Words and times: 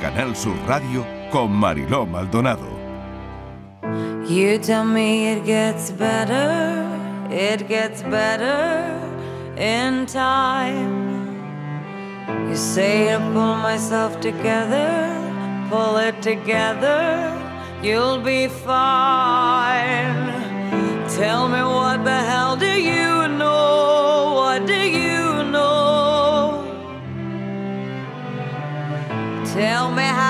Canal 0.00 0.36
Sur 0.36 0.56
Radio 0.66 1.04
con 1.30 1.50
Mariló 1.50 2.06
Maldonado. 2.06 2.76
You 4.28 4.58
tell 4.58 4.84
me 4.84 5.32
it 5.32 5.44
gets 5.44 5.90
better, 5.90 6.86
it 7.30 7.66
gets 7.68 8.02
better 8.02 9.00
in 9.56 10.06
time. 10.06 11.06
You 12.48 12.56
say 12.56 13.08
to 13.08 13.18
pull 13.18 13.56
myself 13.56 14.20
together, 14.20 15.10
pull 15.68 15.96
it 15.96 16.20
together, 16.22 17.32
you'll 17.82 18.20
be 18.20 18.48
fine. 18.48 20.26
Tell 21.16 21.48
me 21.48 21.62
what 21.62 22.04
the 22.04 22.20
hell 22.30 22.45
Tell 29.56 29.90
me 29.90 30.25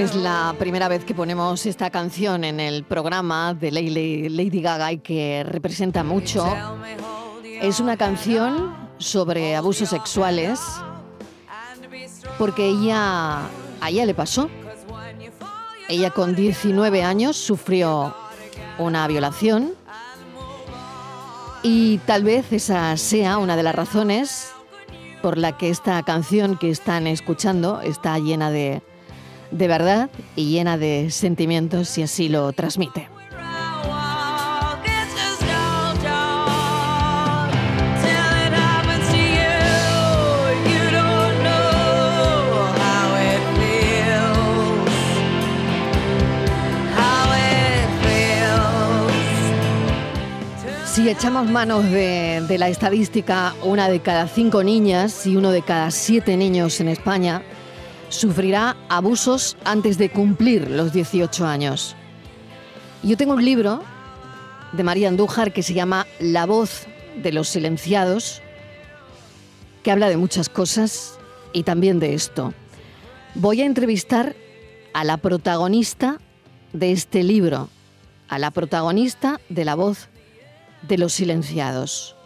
es 0.00 0.14
la 0.14 0.54
primera 0.58 0.88
vez 0.88 1.04
que 1.04 1.14
ponemos 1.14 1.66
esta 1.66 1.90
canción 1.90 2.42
en 2.44 2.58
el 2.58 2.84
programa 2.84 3.52
de 3.52 3.70
Lady 3.70 4.62
Gaga 4.62 4.92
y 4.92 4.98
que 4.98 5.44
representa 5.46 6.02
mucho. 6.02 6.46
Es 7.60 7.80
una 7.80 7.98
canción 7.98 8.74
sobre 8.96 9.56
abusos 9.56 9.90
sexuales 9.90 10.58
porque 12.38 12.66
ella, 12.66 13.40
a 13.80 13.90
ella 13.90 14.06
le 14.06 14.14
pasó. 14.14 14.48
Ella 15.90 16.10
con 16.10 16.34
19 16.34 17.02
años 17.02 17.36
sufrió 17.36 18.14
una 18.78 19.06
violación 19.06 19.74
y 21.62 21.98
tal 22.06 22.24
vez 22.24 22.50
esa 22.54 22.96
sea 22.96 23.36
una 23.36 23.54
de 23.54 23.62
las 23.64 23.74
razones 23.74 24.50
por 25.20 25.36
la 25.36 25.58
que 25.58 25.68
esta 25.68 26.02
canción 26.04 26.56
que 26.56 26.70
están 26.70 27.06
escuchando 27.06 27.82
está 27.82 28.18
llena 28.18 28.50
de, 28.50 28.82
de 29.50 29.68
verdad 29.68 30.10
y 30.36 30.50
llena 30.50 30.78
de 30.78 31.10
sentimientos 31.10 31.96
y 31.98 32.02
así 32.02 32.28
lo 32.28 32.52
transmite. 32.52 33.08
Si 50.84 51.08
echamos 51.08 51.48
manos 51.48 51.84
de, 51.84 52.44
de 52.46 52.58
la 52.58 52.68
estadística, 52.68 53.54
una 53.62 53.88
de 53.88 54.00
cada 54.00 54.28
cinco 54.28 54.62
niñas 54.62 55.24
y 55.26 55.34
uno 55.34 55.50
de 55.50 55.62
cada 55.62 55.90
siete 55.90 56.36
niños 56.36 56.78
en 56.80 56.88
España 56.88 57.42
sufrirá 58.10 58.76
abusos 58.88 59.56
antes 59.64 59.96
de 59.96 60.10
cumplir 60.10 60.68
los 60.68 60.92
18 60.92 61.46
años. 61.46 61.96
Yo 63.02 63.16
tengo 63.16 63.32
un 63.34 63.44
libro 63.44 63.82
de 64.72 64.82
María 64.84 65.08
Andújar 65.08 65.52
que 65.52 65.62
se 65.62 65.72
llama 65.72 66.06
La 66.18 66.44
voz 66.44 66.86
de 67.16 67.32
los 67.32 67.48
silenciados, 67.48 68.42
que 69.82 69.90
habla 69.90 70.08
de 70.08 70.16
muchas 70.16 70.48
cosas 70.48 71.18
y 71.52 71.62
también 71.62 71.98
de 71.98 72.14
esto. 72.14 72.52
Voy 73.34 73.62
a 73.62 73.64
entrevistar 73.64 74.36
a 74.92 75.04
la 75.04 75.16
protagonista 75.16 76.18
de 76.72 76.92
este 76.92 77.22
libro, 77.22 77.68
a 78.28 78.38
la 78.38 78.50
protagonista 78.50 79.40
de 79.48 79.64
La 79.64 79.76
voz 79.76 80.08
de 80.82 80.98
los 80.98 81.12
silenciados. 81.12 82.16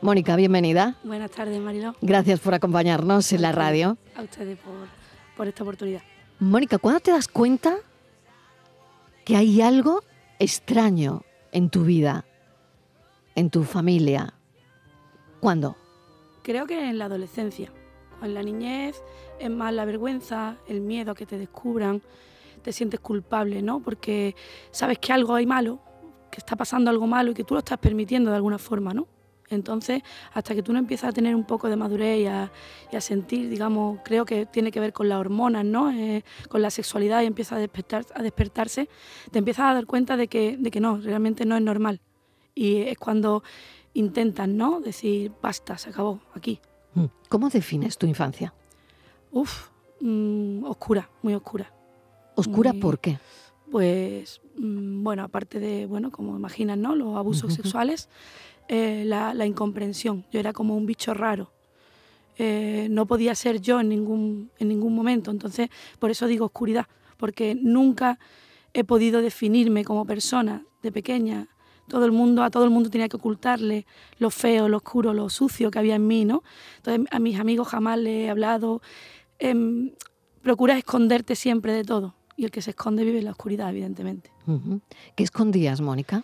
Mónica, 0.00 0.36
bienvenida. 0.36 0.96
Buenas 1.02 1.32
tardes, 1.32 1.60
Mariló. 1.60 1.96
Gracias 2.00 2.38
por 2.38 2.54
acompañarnos 2.54 3.32
en 3.32 3.42
la 3.42 3.50
radio. 3.50 3.98
A 4.16 4.22
ustedes 4.22 4.56
por, 4.58 4.74
por 5.38 5.46
esta 5.46 5.62
oportunidad. 5.62 6.02
Mónica, 6.40 6.78
¿cuándo 6.78 6.98
te 6.98 7.12
das 7.12 7.28
cuenta 7.28 7.76
que 9.24 9.36
hay 9.36 9.62
algo 9.62 10.02
extraño 10.40 11.22
en 11.52 11.70
tu 11.70 11.84
vida, 11.84 12.24
en 13.36 13.48
tu 13.48 13.62
familia? 13.62 14.34
¿Cuándo? 15.38 15.76
Creo 16.42 16.66
que 16.66 16.90
en 16.90 16.98
la 16.98 17.04
adolescencia. 17.04 17.72
En 18.20 18.34
la 18.34 18.42
niñez 18.42 19.00
es 19.38 19.48
más 19.48 19.72
la 19.72 19.84
vergüenza, 19.84 20.56
el 20.66 20.80
miedo 20.80 21.12
a 21.12 21.14
que 21.14 21.24
te 21.24 21.38
descubran, 21.38 22.02
te 22.62 22.72
sientes 22.72 22.98
culpable, 22.98 23.62
¿no? 23.62 23.78
Porque 23.78 24.34
sabes 24.72 24.98
que 24.98 25.12
algo 25.12 25.36
hay 25.36 25.46
malo, 25.46 25.78
que 26.32 26.38
está 26.38 26.56
pasando 26.56 26.90
algo 26.90 27.06
malo 27.06 27.30
y 27.30 27.34
que 27.34 27.44
tú 27.44 27.54
lo 27.54 27.60
estás 27.60 27.78
permitiendo 27.78 28.30
de 28.30 28.36
alguna 28.36 28.58
forma, 28.58 28.92
¿no? 28.92 29.06
Entonces, 29.50 30.02
hasta 30.32 30.54
que 30.54 30.62
tú 30.62 30.72
no 30.72 30.78
empiezas 30.78 31.10
a 31.10 31.12
tener 31.12 31.34
un 31.34 31.44
poco 31.44 31.68
de 31.68 31.76
madurez 31.76 32.20
y 32.20 32.26
a, 32.26 32.52
y 32.92 32.96
a 32.96 33.00
sentir, 33.00 33.48
digamos, 33.48 34.00
creo 34.04 34.24
que 34.24 34.46
tiene 34.46 34.70
que 34.70 34.80
ver 34.80 34.92
con 34.92 35.08
las 35.08 35.18
hormonas, 35.18 35.64
¿no? 35.64 35.90
Eh, 35.90 36.24
con 36.48 36.62
la 36.62 36.70
sexualidad 36.70 37.22
y 37.22 37.26
empieza 37.26 37.56
a, 37.56 37.58
despertar, 37.58 38.04
a 38.14 38.22
despertarse, 38.22 38.88
te 39.30 39.38
empiezas 39.38 39.66
a 39.70 39.74
dar 39.74 39.86
cuenta 39.86 40.16
de 40.16 40.28
que, 40.28 40.56
de 40.58 40.70
que 40.70 40.80
no, 40.80 40.98
realmente 40.98 41.44
no 41.44 41.56
es 41.56 41.62
normal. 41.62 42.00
Y 42.54 42.82
es 42.82 42.98
cuando 42.98 43.42
intentas, 43.94 44.48
¿no? 44.48 44.80
Decir, 44.80 45.32
basta, 45.42 45.78
se 45.78 45.90
acabó, 45.90 46.20
aquí. 46.34 46.60
Mm. 46.94 47.04
¿Cómo 47.28 47.48
defines 47.48 47.98
tu 47.98 48.06
infancia? 48.06 48.52
Uf, 49.30 49.68
mm, 50.00 50.64
oscura, 50.64 51.08
muy 51.22 51.34
oscura. 51.34 51.72
¿Oscura 52.34 52.72
Muy- 52.72 52.80
por 52.80 52.98
qué? 52.98 53.18
Pues, 53.70 54.40
mm, 54.56 55.02
bueno, 55.02 55.24
aparte 55.24 55.60
de, 55.60 55.86
bueno, 55.86 56.10
como 56.10 56.36
imaginas, 56.36 56.78
¿no? 56.78 56.94
Los 56.94 57.16
abusos 57.16 57.52
sexuales, 57.54 58.08
eh, 58.68 59.02
la, 59.06 59.34
la 59.34 59.46
incomprensión. 59.46 60.26
Yo 60.30 60.40
era 60.40 60.52
como 60.52 60.76
un 60.76 60.86
bicho 60.86 61.14
raro. 61.14 61.52
Eh, 62.40 62.86
no 62.90 63.04
podía 63.06 63.34
ser 63.34 63.60
yo 63.60 63.80
en 63.80 63.88
ningún, 63.88 64.52
en 64.58 64.68
ningún 64.68 64.94
momento. 64.94 65.30
Entonces, 65.30 65.70
por 65.98 66.10
eso 66.10 66.26
digo 66.26 66.46
oscuridad, 66.46 66.86
porque 67.16 67.56
nunca 67.60 68.18
he 68.72 68.84
podido 68.84 69.20
definirme 69.20 69.84
como 69.84 70.04
persona 70.04 70.64
de 70.82 70.92
pequeña. 70.92 71.48
Todo 71.88 72.04
el 72.04 72.12
mundo, 72.12 72.44
a 72.44 72.50
todo 72.50 72.64
el 72.64 72.70
mundo 72.70 72.90
tenía 72.90 73.08
que 73.08 73.16
ocultarle 73.16 73.86
lo 74.18 74.30
feo, 74.30 74.68
lo 74.68 74.76
oscuro, 74.76 75.14
lo 75.14 75.28
sucio 75.30 75.70
que 75.70 75.78
había 75.80 75.96
en 75.96 76.06
mí, 76.06 76.24
¿no? 76.24 76.44
Entonces, 76.76 77.06
a 77.10 77.18
mis 77.18 77.40
amigos 77.40 77.68
jamás 77.68 77.98
les 77.98 78.26
he 78.26 78.30
hablado. 78.30 78.82
Em, 79.40 79.92
procuras 80.42 80.78
esconderte 80.78 81.34
siempre 81.34 81.72
de 81.72 81.82
todo. 81.82 82.14
Y 82.36 82.44
el 82.44 82.52
que 82.52 82.62
se 82.62 82.70
esconde 82.70 83.02
vive 83.04 83.18
en 83.18 83.24
la 83.24 83.32
oscuridad, 83.32 83.70
evidentemente. 83.70 84.30
¿Qué 85.16 85.24
escondías, 85.24 85.80
Mónica? 85.80 86.22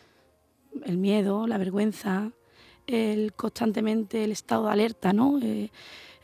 El 0.85 0.99
miedo, 0.99 1.47
la 1.47 1.59
vergüenza, 1.59 2.33
el 2.87 3.33
constantemente 3.35 4.25
el 4.25 4.33
estado 4.33 4.67
de 4.67 4.73
alerta, 4.73 5.13
¿no? 5.13 5.39
Eh, 5.41 5.71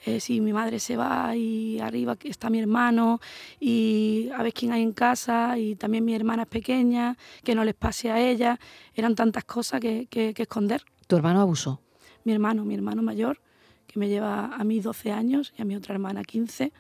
eh, 0.07 0.19
si 0.21 0.41
mi 0.41 0.53
madre 0.53 0.81
se 0.81 0.97
va 0.97 1.37
y 1.37 1.79
arriba 1.79 2.17
está 2.25 2.49
mi 2.49 2.59
hermano 2.59 3.21
y 3.61 4.31
a 4.35 4.43
ver 4.43 4.53
quién 4.55 4.73
hay 4.73 4.83
en 4.83 4.93
casa 4.93 5.59
y 5.59 5.77
también 5.77 6.05
mi 6.07 6.15
hermana 6.15 6.43
es 6.45 6.49
pequeña, 6.49 7.17
que 7.45 7.55
no 7.55 7.65
les 7.65 7.75
pase 7.75 8.11
a 8.11 8.19
ella. 8.19 8.59
Eran 8.95 9.15
tantas 9.15 9.45
cosas 9.45 9.81
que, 9.81 10.07
que- 10.07 10.33
que 10.33 10.43
esconder. 10.43 10.83
¿Tu 11.07 11.17
hermano 11.17 11.41
abusó? 11.43 11.81
Mi 12.25 12.33
hermano, 12.33 12.65
mi 12.65 12.75
hermano 12.75 13.03
mayor, 13.03 13.41
que 13.87 13.99
me 13.99 14.09
lleva 14.09 14.47
a 14.55 14.65
mí 14.65 14.81
12 14.81 15.13
años 15.13 15.53
y 15.59 15.63
a 15.63 15.65
mi 15.67 15.77
otra 15.77 15.95
hermana 15.95 16.23
15, 16.25 16.73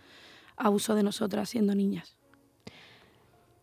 abusó 0.56 0.94
de 0.94 1.02
nosotras 1.02 1.49
siendo 1.50 1.75
niñas. 1.75 2.16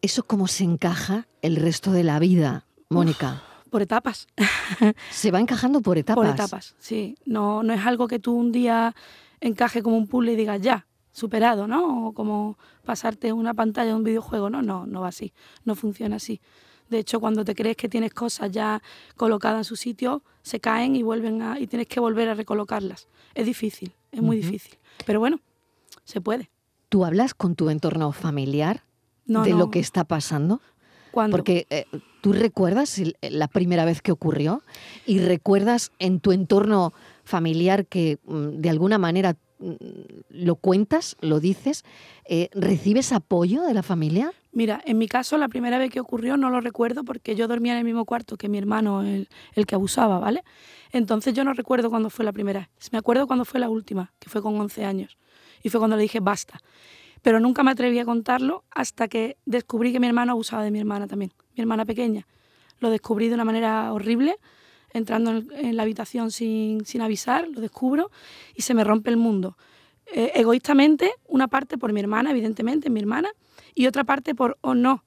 ¿Eso 0.02 0.24
cómo 0.24 0.48
se 0.48 0.64
encaja 0.64 1.28
el 1.42 1.56
resto 1.56 1.92
de 1.92 2.04
la 2.04 2.20
vida, 2.20 2.66
Mónica? 2.90 3.42
Por 3.70 3.82
etapas. 3.82 4.28
Se 5.12 5.32
va 5.32 5.40
encajando 5.40 5.82
por 5.82 5.98
etapas. 5.98 6.26
Por 6.26 6.34
etapas, 6.34 6.76
sí. 6.80 7.18
No, 7.26 7.64
no 7.64 7.74
es 7.74 7.86
algo 7.86 8.08
que 8.08 8.20
tú 8.20 8.34
un 8.36 8.52
día 8.52 8.96
encaje 9.42 9.82
como 9.84 9.98
un 9.98 10.08
puzzle 10.08 10.34
y 10.34 10.36
digas 10.36 10.62
ya, 10.62 10.88
superado, 11.12 11.68
¿no? 11.68 12.08
O 12.08 12.14
como 12.14 12.58
pasarte 12.86 13.34
una 13.34 13.54
pantalla 13.54 13.90
de 13.90 13.96
un 13.96 14.04
videojuego. 14.04 14.50
No, 14.50 14.62
no, 14.62 14.86
no 14.86 15.02
va 15.02 15.10
así. 15.10 15.34
No 15.66 15.76
funciona 15.76 16.16
así. 16.18 16.42
De 16.90 17.00
hecho, 17.00 17.20
cuando 17.20 17.44
te 17.44 17.54
crees 17.54 17.76
que 17.76 17.90
tienes 17.90 18.14
cosas 18.14 18.50
ya 18.52 18.82
colocadas 19.18 19.60
en 19.60 19.64
su 19.66 19.76
sitio, 19.76 20.24
se 20.42 20.60
caen 20.62 20.96
y 20.96 21.04
vuelven 21.04 21.42
a, 21.42 21.60
y 21.60 21.68
tienes 21.68 21.88
que 21.88 22.00
volver 22.00 22.30
a 22.30 22.34
recolocarlas. 22.34 23.08
Es 23.36 23.46
difícil, 23.46 23.94
es 24.12 24.22
muy 24.22 24.38
difícil. 24.38 24.78
Pero 25.06 25.20
bueno, 25.20 25.42
se 26.06 26.22
puede. 26.22 26.50
¿Tú 26.88 27.04
hablas 27.04 27.34
con 27.34 27.56
tu 27.56 27.70
entorno 27.70 28.14
familiar 28.14 28.84
No, 29.26 29.44
de 29.44 29.52
no. 29.52 29.58
lo 29.58 29.70
que 29.70 29.80
está 29.80 30.06
pasando? 30.06 30.62
Cuando, 31.18 31.36
Porque 31.36 31.66
eh, 31.72 31.86
tú 32.22 32.32
recuerdas 32.32 33.00
el- 33.00 33.18
la 33.22 33.48
primera 33.48 33.86
vez 33.86 34.04
que 34.04 34.12
ocurrió 34.12 34.62
y 35.08 35.18
recuerdas 35.18 35.92
en 35.98 36.20
tu 36.20 36.32
entorno 36.32 36.94
familiar 37.24 37.88
que 37.88 38.20
mm, 38.28 38.62
de 38.62 38.70
alguna 38.70 39.00
manera 39.00 39.36
mm, 39.58 39.72
lo 40.30 40.56
cuentas, 40.58 41.16
lo 41.20 41.40
dices, 41.40 41.84
eh, 42.26 42.50
¿recibes 42.54 43.12
apoyo 43.14 43.64
de 43.64 43.74
la 43.74 43.82
familia? 43.82 44.32
Mira, 44.52 44.80
en 44.86 45.00
mi 45.00 45.08
caso 45.08 45.40
la 45.40 45.48
primera 45.48 45.80
vez 45.80 45.90
que 45.92 46.00
ocurrió 46.00 46.38
no 46.38 46.52
lo 46.52 46.62
recuerdo 46.62 47.04
porque 47.04 47.36
yo 47.36 47.48
dormía 47.48 47.72
en 47.72 47.80
el 47.80 47.84
mismo 47.84 48.06
cuarto 48.06 48.38
que 48.38 48.48
mi 48.48 48.60
hermano, 48.60 49.02
el, 49.02 49.28
el 49.56 49.66
que 49.66 49.74
abusaba, 49.74 50.20
¿vale? 50.20 50.44
Entonces 50.92 51.34
yo 51.34 51.44
no 51.44 51.54
recuerdo 51.54 51.90
cuándo 51.90 52.12
fue 52.12 52.26
la 52.26 52.32
primera. 52.32 52.70
Me 52.92 53.00
acuerdo 53.00 53.26
cuándo 53.26 53.44
fue 53.44 53.60
la 53.60 53.70
última, 53.70 54.14
que 54.20 54.30
fue 54.30 54.44
con 54.44 54.56
11 54.62 54.86
años. 54.86 55.18
Y 55.64 55.70
fue 55.70 55.80
cuando 55.80 55.96
le 55.96 56.04
dije 56.04 56.20
basta. 56.20 56.60
Pero 57.22 57.40
nunca 57.40 57.64
me 57.64 57.72
atreví 57.72 58.00
a 58.00 58.06
contarlo 58.06 58.64
hasta 58.72 59.08
que 59.08 59.38
descubrí 59.46 59.92
que 59.92 60.00
mi 60.00 60.08
hermano 60.08 60.34
abusaba 60.34 60.64
de 60.64 60.72
mi 60.72 60.80
hermana 60.80 61.08
también, 61.08 61.32
mi 61.56 61.62
hermana 61.62 61.86
pequeña. 61.86 62.28
Lo 62.80 62.90
descubrí 62.90 63.28
de 63.28 63.36
una 63.36 63.46
manera 63.46 63.92
horrible, 63.92 64.38
entrando 64.94 65.32
en, 65.32 65.76
la 65.76 65.84
habitación 65.84 66.32
sin, 66.32 66.86
sin, 66.86 67.02
avisar, 67.02 67.48
lo 67.48 67.62
descubro 67.62 68.12
y 68.56 68.62
se 68.62 68.74
me 68.74 68.84
rompe 68.84 69.10
el 69.10 69.18
mundo. 69.18 69.58
Eh, 70.14 70.32
egoístamente, 70.36 71.12
una 71.28 71.48
parte 71.48 71.78
por 71.78 71.92
mi 71.92 72.00
hermana, 72.00 72.32
evidentemente, 72.32 72.90
mi 72.90 73.00
hermana, 73.00 73.30
y 73.76 73.88
otra 73.88 74.04
parte 74.04 74.34
por, 74.36 74.58
oh 74.62 74.74
no, 74.74 75.04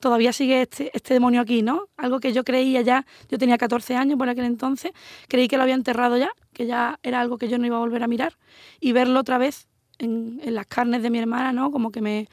todavía 0.00 0.32
sigue 0.32 0.62
este, 0.62 0.90
este 0.94 1.14
demonio 1.14 1.40
aquí, 1.40 1.62
¿no? 1.62 1.88
Algo 1.96 2.20
que 2.20 2.32
yo 2.32 2.44
creía 2.44 2.80
ya, 2.80 3.06
yo 3.28 3.38
tenía 3.38 3.58
14 3.58 3.96
años 3.96 4.18
por 4.18 4.28
aquel 4.28 4.44
entonces, 4.44 4.92
creí 5.28 5.48
que 5.48 5.56
lo 5.56 5.62
había 5.62 5.74
enterrado 5.74 6.16
ya, 6.16 6.30
que 6.52 6.66
ya 6.66 6.98
era 7.02 7.20
algo 7.20 7.38
que 7.38 7.48
yo 7.48 7.58
no 7.58 7.66
iba 7.66 7.76
a 7.76 7.80
volver 7.80 8.02
a 8.02 8.08
mirar, 8.08 8.38
y 8.80 8.92
verlo 8.92 9.20
otra 9.20 9.38
vez 9.38 9.68
en, 9.98 10.40
en 10.42 10.54
las 10.54 10.66
carnes 10.66 11.02
de 11.02 11.10
mi 11.10 11.18
hermana, 11.18 11.52
¿no? 11.52 11.70
Como 11.70 11.90
que 11.90 12.00
me, 12.00 12.28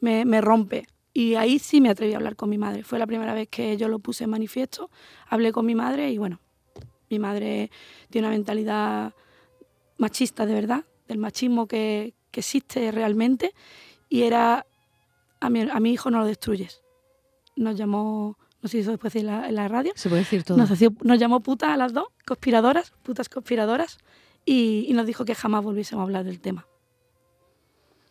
me, 0.00 0.24
me, 0.24 0.40
rompe. 0.40 0.86
Y 1.12 1.34
ahí 1.34 1.58
sí 1.58 1.80
me 1.80 1.90
atreví 1.90 2.12
a 2.12 2.16
hablar 2.16 2.36
con 2.36 2.48
mi 2.48 2.58
madre. 2.58 2.82
Fue 2.82 2.98
la 2.98 3.06
primera 3.06 3.34
vez 3.34 3.48
que 3.48 3.76
yo 3.76 3.88
lo 3.88 3.98
puse 3.98 4.24
en 4.24 4.30
manifiesto, 4.30 4.90
hablé 5.28 5.52
con 5.52 5.66
mi 5.66 5.74
madre 5.74 6.10
y 6.10 6.18
bueno, 6.18 6.40
mi 7.10 7.18
madre 7.18 7.70
tiene 8.10 8.28
una 8.28 8.36
mentalidad 8.36 9.14
machista 9.96 10.46
de 10.46 10.54
verdad, 10.54 10.84
del 11.08 11.18
machismo 11.18 11.66
que, 11.66 12.14
que 12.30 12.40
existe 12.40 12.92
realmente 12.92 13.54
y 14.08 14.22
era, 14.22 14.66
a 15.40 15.50
mi, 15.50 15.68
a 15.68 15.80
mi, 15.80 15.92
hijo 15.92 16.10
no 16.10 16.20
lo 16.20 16.26
destruyes. 16.26 16.82
Nos 17.56 17.76
llamó, 17.76 18.38
no 18.62 18.68
sé 18.68 18.72
si 18.72 18.78
eso 18.80 18.90
después 18.90 19.14
en 19.16 19.26
la, 19.26 19.48
en 19.48 19.54
la 19.54 19.68
radio. 19.68 19.92
Se 19.96 20.08
puede 20.08 20.22
decir 20.22 20.44
todo. 20.44 20.56
Nos, 20.56 20.70
nos 21.02 21.18
llamó 21.18 21.40
putas 21.40 21.70
a 21.70 21.76
las 21.76 21.92
dos, 21.92 22.06
conspiradoras, 22.26 22.92
putas 23.02 23.28
conspiradoras, 23.28 23.98
y, 24.44 24.86
y, 24.88 24.92
nos 24.94 25.06
dijo 25.06 25.24
que 25.24 25.34
jamás 25.34 25.62
volviésemos 25.62 26.02
a 26.02 26.04
hablar 26.04 26.24
del 26.24 26.40
tema. 26.40 26.66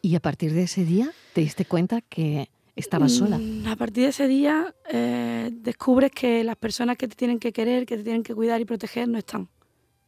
¿Y 0.01 0.15
a 0.15 0.19
partir 0.19 0.53
de 0.53 0.63
ese 0.63 0.85
día 0.85 1.12
te 1.33 1.41
diste 1.41 1.65
cuenta 1.65 2.01
que 2.01 2.50
estabas 2.75 3.12
sola? 3.12 3.39
A 3.68 3.75
partir 3.75 4.03
de 4.03 4.09
ese 4.09 4.27
día 4.27 4.74
eh, 4.89 5.50
descubres 5.51 6.12
que 6.12 6.44
las 6.44 6.56
personas 6.56 6.97
que 6.97 7.07
te 7.07 7.15
tienen 7.15 7.39
que 7.39 7.51
querer, 7.51 7.85
que 7.85 7.97
te 7.97 8.03
tienen 8.03 8.24
que 8.24 8.33
cuidar 8.35 8.62
y 8.62 8.65
proteger 8.65 9.07
no 9.07 9.18
están. 9.18 9.50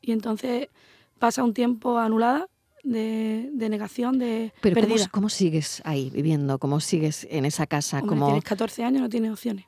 Y 0.01 0.11
entonces 0.11 0.69
pasa 1.17 1.43
un 1.43 1.53
tiempo 1.53 1.97
anulada 1.97 2.47
de, 2.83 3.49
de, 3.51 3.69
negación, 3.69 4.19
de 4.19 4.53
Pero 4.61 4.75
perdida. 4.75 5.07
¿cómo, 5.07 5.11
¿cómo, 5.11 5.29
sigues 5.29 5.81
ahí 5.83 6.09
viviendo? 6.11 6.59
¿Cómo 6.59 6.79
sigues 6.79 7.27
en 7.29 7.45
esa 7.45 7.67
casa? 7.67 7.97
Hombre, 7.97 8.09
como... 8.09 8.25
Tienes 8.27 8.43
14 8.45 8.83
años, 8.83 9.01
no 9.01 9.09
tienes 9.09 9.31
opciones. 9.31 9.65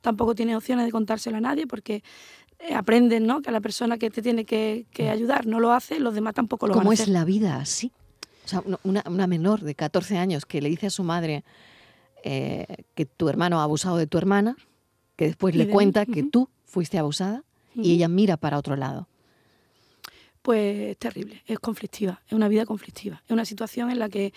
Tampoco 0.00 0.34
tienes 0.34 0.56
opciones 0.56 0.86
de 0.86 0.92
contárselo 0.92 1.36
a 1.36 1.40
nadie 1.40 1.66
porque 1.66 2.02
eh, 2.58 2.74
aprendes 2.74 3.20
¿no? 3.20 3.40
que 3.40 3.50
la 3.50 3.60
persona 3.60 3.98
que 3.98 4.10
te 4.10 4.22
tiene 4.22 4.44
que, 4.44 4.86
que, 4.92 5.10
ayudar 5.10 5.46
no 5.46 5.60
lo 5.60 5.72
hace, 5.72 6.00
los 6.00 6.14
demás 6.14 6.34
tampoco 6.34 6.66
lo 6.66 6.74
¿Cómo 6.74 6.90
van 6.90 6.98
a 6.98 7.02
es 7.02 7.08
la 7.08 7.24
vida 7.24 7.56
así? 7.56 7.92
O 8.44 8.48
sea, 8.48 8.62
una, 8.82 9.04
una, 9.06 9.26
menor 9.26 9.60
de 9.60 9.74
14 9.74 10.16
años 10.16 10.46
que 10.46 10.62
le 10.62 10.68
dice 10.68 10.86
a 10.86 10.90
su 10.90 11.04
madre 11.04 11.44
eh, 12.24 12.66
que 12.94 13.06
tu 13.06 13.28
hermano 13.28 13.60
ha 13.60 13.62
abusado 13.62 13.96
de 13.96 14.06
tu 14.06 14.18
hermana, 14.18 14.56
que 15.16 15.26
después 15.26 15.54
Y 15.54 15.58
le 15.58 15.66
de 15.66 15.72
cuenta 15.72 16.04
mí, 16.04 16.14
que 16.14 16.22
tú 16.24 16.48
fuiste 16.64 16.98
abusada 16.98 17.44
y 17.74 17.92
ella 17.92 18.08
mira 18.08 18.36
para 18.36 18.58
otro 18.58 18.74
lado. 18.74 19.06
Pues 20.42 20.90
es 20.90 20.98
terrible, 20.98 21.42
es 21.46 21.58
conflictiva, 21.58 22.22
es 22.26 22.32
una 22.32 22.48
vida 22.48 22.66
conflictiva, 22.66 23.22
es 23.24 23.30
una 23.30 23.44
situación 23.44 23.90
en 23.90 23.98
la 23.98 24.08
que 24.08 24.32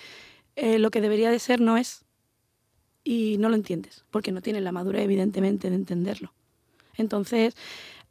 eh, 0.55 0.77
lo 0.77 0.91
que 0.91 1.01
debería 1.01 1.31
de 1.31 1.39
ser 1.39 1.59
no 1.59 1.77
es 1.77 2.03
y 3.03 3.37
no 3.39 3.49
lo 3.49 3.55
entiendes, 3.55 4.03
porque 4.11 4.31
no 4.31 4.41
tienes 4.41 4.61
la 4.61 4.71
madurez 4.71 5.03
evidentemente 5.03 5.69
de 5.69 5.75
entenderlo. 5.75 6.33
Entonces 6.97 7.55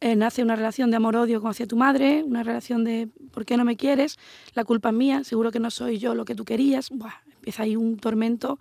eh, 0.01 0.15
nace 0.15 0.41
una 0.41 0.55
relación 0.55 0.89
de 0.89 0.97
amor-odio 0.97 1.47
hacia 1.47 1.67
tu 1.67 1.77
madre, 1.77 2.23
una 2.23 2.41
relación 2.41 2.83
de 2.83 3.07
¿por 3.31 3.45
qué 3.45 3.55
no 3.55 3.63
me 3.63 3.77
quieres? 3.77 4.17
La 4.55 4.65
culpa 4.65 4.89
es 4.89 4.95
mía, 4.95 5.23
seguro 5.23 5.51
que 5.51 5.59
no 5.59 5.69
soy 5.69 5.99
yo 5.99 6.15
lo 6.15 6.25
que 6.25 6.33
tú 6.33 6.43
querías. 6.43 6.89
Buah, 6.89 7.13
empieza 7.35 7.63
ahí 7.63 7.75
un 7.75 7.97
tormento 7.97 8.59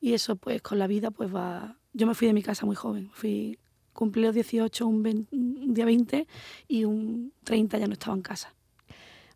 y 0.00 0.12
eso 0.12 0.36
pues 0.36 0.62
con 0.62 0.78
la 0.78 0.86
vida 0.86 1.10
pues 1.10 1.34
va... 1.34 1.76
Yo 1.92 2.06
me 2.06 2.14
fui 2.14 2.28
de 2.28 2.34
mi 2.34 2.42
casa 2.42 2.66
muy 2.66 2.76
joven, 2.76 3.10
fui 3.12 3.58
cumplí 3.92 4.22
los 4.22 4.34
18 4.34 4.86
un, 4.86 5.02
20, 5.02 5.36
un, 5.36 5.74
día 5.74 5.84
20 5.84 6.26
y 6.68 6.84
un 6.84 7.32
30 7.42 7.78
ya 7.78 7.86
no 7.88 7.94
estaba 7.94 8.14
en 8.14 8.22
casa. 8.22 8.54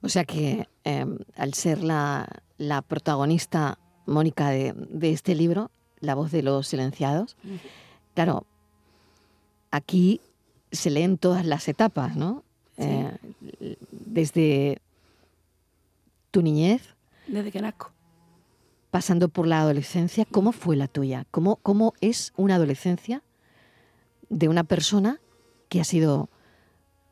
O 0.01 0.09
sea 0.09 0.25
que 0.25 0.69
eh, 0.85 1.07
al 1.37 1.55
ser 1.55 1.83
la, 1.83 2.29
la 2.59 2.83
protagonista, 2.83 3.79
Mónica, 4.07 4.51
de, 4.51 4.73
de, 4.73 5.11
este 5.11 5.35
libro, 5.35 5.73
La 5.99 6.15
voz 6.15 6.31
de 6.31 6.43
los 6.43 6.69
silenciados, 6.69 7.37
claro, 8.15 8.47
aquí 9.73 10.21
se 10.73 10.91
leen 10.91 11.19
todas 11.19 11.45
las 11.45 11.69
etapas, 11.69 12.17
¿no? 12.17 12.45
Sí. 12.77 12.85
Eh, 12.85 13.77
desde 13.91 14.81
tu 16.31 16.43
niñez. 16.43 16.95
Desde 17.27 17.51
que 17.51 17.61
nazco. 17.61 17.93
Pasando 18.91 19.29
por 19.29 19.47
la 19.47 19.61
adolescencia, 19.61 20.25
¿cómo 20.31 20.53
fue 20.53 20.77
la 20.77 20.89
tuya? 20.89 21.27
¿Cómo, 21.31 21.57
cómo 21.57 21.95
es 22.01 22.33
una 22.37 22.55
adolescencia 22.55 23.23
de 24.31 24.49
una 24.49 24.65
persona 24.65 25.21
que 25.69 25.81
ha 25.81 25.85
sido 25.85 26.31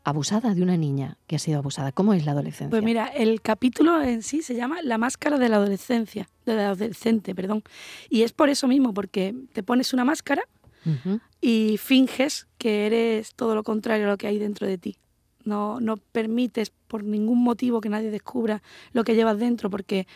abusada, 0.04 0.54
de 0.54 0.62
una 0.62 0.76
niña 0.76 1.18
que 1.26 1.36
ha 1.36 1.38
sido 1.38 1.58
abusada? 1.58 1.92
¿Cómo 1.92 2.14
es 2.14 2.24
la 2.24 2.32
adolescencia? 2.32 2.70
Pues 2.70 2.82
mira, 2.82 3.08
el 3.08 3.42
capítulo 3.42 4.00
en 4.02 4.22
sí 4.22 4.40
se 4.40 4.54
llama 4.54 4.80
La 4.82 4.96
máscara 4.96 5.38
de 5.38 5.48
la 5.48 5.56
adolescencia, 5.56 6.28
de 6.46 6.54
la 6.54 6.70
adolescente, 6.70 7.34
perdón. 7.34 7.62
Y 8.08 8.22
es 8.22 8.32
por 8.32 8.48
eso 8.48 8.68
mismo, 8.68 8.94
porque 8.94 9.34
te 9.52 9.62
pones 9.62 9.92
una 9.92 10.04
máscara 10.04 10.44
uh 10.86 10.90
-huh. 10.90 11.20
y 11.40 11.76
finges 11.76 12.46
que 12.66 12.84
eres 12.84 13.32
todo 13.34 13.54
lo 13.54 13.62
contrario 13.62 14.06
a 14.06 14.10
lo 14.10 14.16
que 14.16 14.26
hay 14.26 14.40
dentro 14.40 14.66
de 14.66 14.76
ti. 14.76 14.96
No, 15.44 15.78
no 15.78 15.98
permites 15.98 16.72
por 16.88 17.04
ningún 17.04 17.44
motivo 17.44 17.80
que 17.80 17.88
nadie 17.88 18.10
descubra 18.10 18.60
lo 18.92 19.04
que 19.04 19.14
llevas 19.14 19.38
dentro, 19.38 19.70
porque 19.70 20.08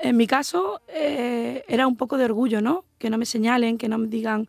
en 0.00 0.16
mi 0.16 0.28
caso 0.28 0.80
eh, 0.86 1.64
era 1.66 1.88
un 1.88 1.96
poco 1.96 2.18
de 2.18 2.26
orgullo, 2.26 2.60
¿no? 2.60 2.84
Que 2.98 3.10
no 3.10 3.18
me 3.18 3.26
señalen, 3.26 3.78
que 3.78 3.88
no 3.88 3.98
me 3.98 4.06
digan. 4.06 4.48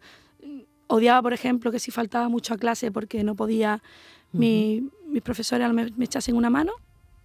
Odiaba, 0.85 1.23
por 1.23 1.33
ejemplo, 1.33 1.71
que 1.71 1.79
si 1.79 1.89
faltaba 1.89 2.29
mucho 2.29 2.53
a 2.53 2.57
clase 2.57 2.91
porque 2.91 3.23
no 3.23 3.33
podía, 3.33 3.81
uh 3.81 4.37
-huh. 4.37 4.39
mi, 4.39 4.87
mis 5.07 5.23
profesores 5.23 5.67
me, 5.73 5.89
me 5.97 6.05
echasen 6.05 6.35
una 6.35 6.51
mano. 6.51 6.73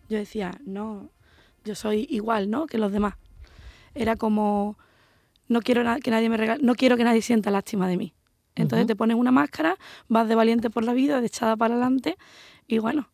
Yo 0.08 0.16
decía, 0.16 0.58
no, 0.64 1.10
yo 1.66 1.74
soy 1.74 2.06
igual, 2.08 2.48
¿no? 2.48 2.64
Que 2.64 2.78
los 2.78 2.92
demás. 2.92 3.12
Era 3.94 4.16
como, 4.16 4.78
no 5.48 5.60
quiero 5.60 5.82
que 6.02 6.10
nadie 6.10 6.30
me 6.30 6.38
regale, 6.38 6.62
no 6.62 6.74
quiero 6.74 6.96
que 6.96 7.04
nadie 7.04 7.20
sienta 7.20 7.50
lástima 7.50 7.86
de 7.88 7.98
mí. 7.98 8.14
Entonces 8.54 8.84
uh 8.84 8.84
-huh. 8.84 8.88
te 8.88 8.96
pones 8.96 9.16
una 9.16 9.30
máscara, 9.30 9.76
vas 10.08 10.28
de 10.28 10.34
valiente 10.34 10.70
por 10.70 10.84
la 10.84 10.92
vida, 10.92 11.20
de 11.20 11.26
echada 11.26 11.56
para 11.56 11.74
adelante 11.74 12.16
y 12.66 12.78
bueno, 12.78 13.08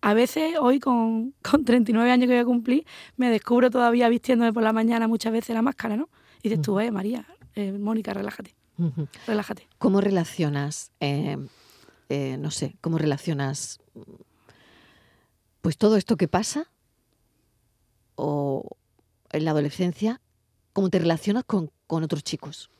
a 0.00 0.14
veces 0.14 0.54
hoy 0.60 0.80
con, 0.80 1.34
con 1.42 1.64
39 1.64 2.10
años 2.10 2.26
que 2.26 2.34
voy 2.34 2.42
a 2.42 2.44
cumplir, 2.44 2.86
me 3.16 3.30
descubro 3.30 3.70
todavía 3.70 4.08
vistiéndome 4.08 4.52
por 4.52 4.62
la 4.62 4.72
mañana 4.72 5.08
muchas 5.08 5.32
veces 5.32 5.54
la 5.54 5.62
máscara, 5.62 5.96
¿no? 5.96 6.08
Y 6.42 6.48
dices 6.48 6.58
uh 6.58 6.60
-huh. 6.60 6.64
tú, 6.64 6.80
eh, 6.80 6.90
María, 6.90 7.26
eh, 7.54 7.72
Mónica, 7.72 8.12
relájate, 8.12 8.54
uh 8.78 8.86
-huh. 8.86 9.08
relájate. 9.26 9.68
¿Cómo 9.78 10.00
relacionas, 10.00 10.90
eh, 11.00 11.36
eh, 12.08 12.36
no 12.38 12.50
sé, 12.50 12.76
cómo 12.80 12.98
relacionas 12.98 13.80
pues 15.60 15.78
todo 15.78 15.96
esto 15.96 16.16
que 16.16 16.26
pasa 16.26 16.72
o 18.16 18.76
en 19.30 19.44
la 19.44 19.52
adolescencia, 19.52 20.20
cómo 20.72 20.90
te 20.90 20.98
relacionas 20.98 21.44
con, 21.44 21.70
con 21.86 22.02
otros 22.02 22.24
chicos? 22.24 22.71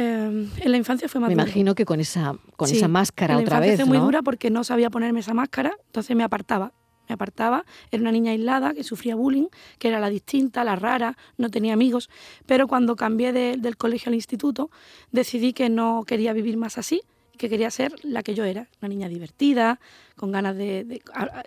Eh, 0.00 0.48
en 0.60 0.70
la 0.70 0.76
infancia 0.76 1.08
fue 1.08 1.20
más 1.20 1.26
Me 1.26 1.34
imagino 1.34 1.74
que 1.74 1.84
con 1.84 1.98
esa, 1.98 2.36
con 2.56 2.68
sí, 2.68 2.76
esa 2.76 2.86
máscara 2.86 3.34
en 3.34 3.40
la 3.40 3.42
otra 3.42 3.58
vez. 3.58 3.74
fue 3.76 3.84
muy 3.84 3.98
¿no? 3.98 4.04
dura 4.04 4.22
porque 4.22 4.48
no 4.48 4.62
sabía 4.62 4.90
ponerme 4.90 5.18
esa 5.18 5.34
máscara, 5.34 5.72
entonces 5.86 6.16
me 6.16 6.22
apartaba. 6.22 6.72
Me 7.08 7.14
apartaba, 7.14 7.64
era 7.90 8.02
una 8.02 8.12
niña 8.12 8.30
aislada 8.32 8.74
que 8.74 8.84
sufría 8.84 9.16
bullying, 9.16 9.46
que 9.78 9.88
era 9.88 9.98
la 9.98 10.08
distinta, 10.08 10.62
la 10.62 10.76
rara, 10.76 11.16
no 11.36 11.50
tenía 11.50 11.72
amigos. 11.72 12.10
Pero 12.46 12.68
cuando 12.68 12.94
cambié 12.94 13.32
de, 13.32 13.56
del 13.58 13.76
colegio 13.76 14.10
al 14.10 14.14
instituto, 14.14 14.70
decidí 15.10 15.52
que 15.52 15.68
no 15.68 16.04
quería 16.06 16.32
vivir 16.32 16.58
más 16.58 16.78
así, 16.78 17.00
que 17.36 17.48
quería 17.48 17.70
ser 17.70 17.94
la 18.04 18.22
que 18.22 18.34
yo 18.34 18.44
era, 18.44 18.68
una 18.80 18.90
niña 18.90 19.08
divertida, 19.08 19.80
con 20.16 20.30
ganas 20.30 20.56
de, 20.56 20.84
de 20.84 21.02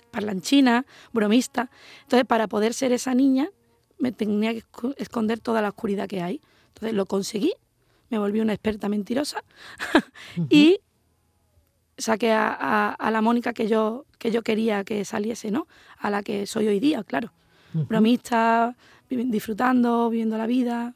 parlanchina, 0.10 0.86
bromista. 1.14 1.70
Entonces, 2.02 2.26
para 2.26 2.48
poder 2.48 2.74
ser 2.74 2.92
esa 2.92 3.14
niña, 3.14 3.50
me 4.00 4.12
tenía 4.12 4.54
que 4.54 4.64
esconder 4.98 5.40
toda 5.40 5.62
la 5.62 5.70
oscuridad 5.70 6.08
que 6.08 6.22
hay. 6.22 6.42
Entonces, 6.70 6.96
lo 6.96 7.06
conseguí 7.06 7.54
me 8.12 8.20
volví 8.20 8.42
una 8.42 8.54
experta 8.54 8.90
mentirosa 8.90 9.40
uh 10.38 10.42
-huh. 10.42 10.48
y 10.50 10.80
saqué 11.98 12.32
a, 12.32 12.50
a, 12.50 12.94
a, 12.94 13.12
la 13.12 13.22
Mónica 13.22 13.54
que 13.54 13.68
yo, 13.68 14.06
que 14.20 14.32
yo 14.32 14.44
quería 14.44 14.84
que 14.84 15.06
saliese, 15.06 15.50
¿no? 15.50 15.68
A 15.98 16.10
la 16.10 16.22
que 16.22 16.46
soy 16.46 16.68
hoy 16.68 16.80
día, 16.80 17.04
claro. 17.04 17.32
Uh 17.74 17.80
-huh. 17.80 17.88
Bromista, 17.88 18.76
disfrutando, 19.10 20.10
viviendo 20.10 20.38
la 20.38 20.48
vida. 20.48 20.94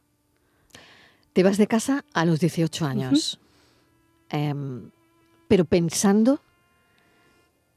Te 1.33 1.43
vas 1.43 1.57
de 1.57 1.67
casa 1.67 2.03
a 2.13 2.25
los 2.25 2.39
18 2.39 2.85
años, 2.85 3.39
uh 4.31 4.35
-huh. 4.35 4.83
eh, 4.83 4.89
pero 5.47 5.65
pensando 5.65 6.39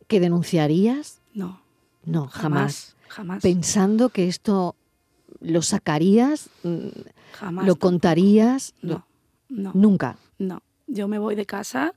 que 0.08 0.20
denunciarías. 0.20 1.20
No. 1.34 1.60
No, 2.04 2.26
jamás. 2.28 2.96
Jamás. 3.08 3.42
Pensando 3.42 4.08
que 4.08 4.28
esto 4.28 4.74
lo 5.40 5.62
sacarías, 5.62 6.50
mm, 6.62 6.88
jamás. 7.32 7.66
lo 7.66 7.76
contarías. 7.76 8.74
No, 8.82 9.04
no. 9.48 9.72
Nunca. 9.74 10.16
No. 10.38 10.62
Yo 10.86 11.08
me 11.08 11.18
voy 11.18 11.34
de 11.34 11.46
casa 11.46 11.94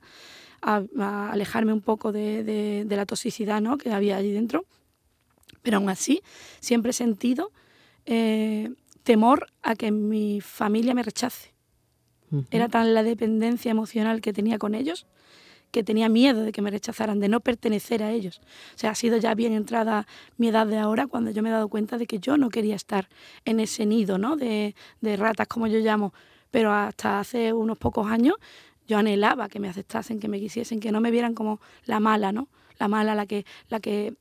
a, 0.62 0.84
a 1.00 1.32
alejarme 1.32 1.74
un 1.74 1.82
poco 1.82 2.12
de, 2.12 2.44
de- 2.44 2.86
de 2.86 2.96
la 2.96 3.06
toxicidad 3.06 3.62
¿no? 3.62 3.78
que 3.78 3.92
había 3.92 4.18
allí 4.18 4.32
dentro. 4.32 4.66
Pero 5.64 5.78
aún 5.78 5.90
así, 5.90 6.22
siempre 6.60 6.90
he 6.92 6.94
sentido 6.94 7.52
eh, 8.06 8.72
temor 9.04 9.48
a 9.62 9.76
que 9.76 9.92
mi 9.92 10.42
familia 10.42 10.94
me 10.94 11.04
rechace. 11.04 11.52
Era 12.50 12.70
tan 12.70 12.94
la 12.94 13.04
dependencia 13.04 13.72
emocional 13.72 14.22
que 14.22 14.32
tenía 14.32 14.58
con 14.58 14.74
ellos 14.76 15.06
que 15.72 15.84
tenía 15.86 16.10
miedo 16.10 16.44
de 16.44 16.52
que 16.52 16.62
me 16.62 16.70
rechazaran, 16.70 17.22
de 17.22 17.30
no 17.30 17.40
pertenecer 17.40 18.04
a 18.04 18.12
ellos. 18.12 18.42
O 18.76 18.78
sea, 18.78 18.92
ha 18.92 18.96
sido 18.96 19.16
ya 19.18 19.34
bien 19.36 19.54
entrada 19.54 20.06
mi 20.36 20.50
edad 20.50 20.68
de 20.68 20.78
ahora 20.78 21.08
cuando 21.08 21.32
yo 21.32 21.42
me 21.42 21.48
he 21.48 21.52
dado 21.54 21.70
cuenta 21.70 21.98
de 21.98 22.08
que 22.08 22.20
yo 22.20 22.36
no 22.36 22.50
quería 22.50 22.76
estar 22.76 23.08
en 23.46 23.62
ese 23.62 23.86
nido 23.86 24.18
¿no? 24.18 24.36
de, 24.36 24.76
de 25.00 25.16
ratas, 25.16 25.48
como 25.48 25.68
yo 25.68 25.80
llamo. 25.80 26.14
Pero 26.52 26.72
hasta 26.74 27.20
hace 27.20 27.54
unos 27.54 27.78
pocos 27.78 28.08
años 28.08 28.36
yo 28.88 28.98
anhelaba 28.98 29.48
que 29.48 29.60
me 29.60 29.70
aceptasen, 29.70 30.20
que 30.20 30.28
me 30.28 30.40
quisiesen, 30.40 30.80
que 30.80 30.92
no 30.92 31.00
me 31.02 31.12
vieran 31.12 31.34
como 31.34 31.60
la 31.86 32.00
mala, 32.00 32.32
¿no? 32.32 32.50
La 32.78 32.88
mala, 32.88 33.16
la 33.16 33.26
que, 33.26 33.46
la 33.70 33.80
que, 33.80 34.16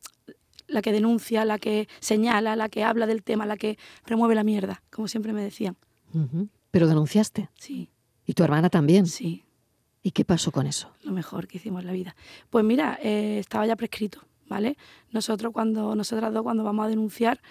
la 0.69 0.81
que 0.83 0.93
denuncia, 0.93 1.45
la 1.45 1.59
que 1.59 1.89
señala, 1.99 2.55
la 2.57 2.69
que 2.69 2.85
habla 2.85 3.07
del 3.07 3.23
tema, 3.23 3.47
la 3.47 3.57
que 3.57 3.79
remueve 4.07 4.35
la 4.35 4.45
mierda, 4.45 4.83
como 4.91 5.09
siempre 5.09 5.33
me 5.33 5.43
decían. 5.43 5.77
Pero 6.71 6.87
denunciaste. 6.87 7.49
Sí, 7.59 7.91
Y 8.27 8.35
tu 8.35 8.45
hermana 8.45 8.71
también. 8.71 9.07
sí. 9.07 9.45
¿Y 10.03 10.13
qué 10.13 10.25
pasó 10.25 10.51
con 10.51 10.67
eso? 10.67 10.89
lo 11.03 11.13
mejor 11.13 11.47
que 11.47 11.59
hicimos 11.59 11.83
en 11.83 11.87
la 11.89 11.93
vida. 11.93 12.17
Pues 12.49 12.65
mira, 12.65 12.99
eh, 13.03 13.39
estaba 13.39 13.67
ya 13.67 13.77
prescrito, 13.77 14.23
¿vale? 14.49 14.79
Nosotros 15.11 15.53
cuando, 15.53 15.95
nosotras 15.95 16.33
dos 16.33 16.43
cuando 16.43 16.65
vamos 16.65 16.87
a 16.87 16.89
denunciar, 16.89 17.43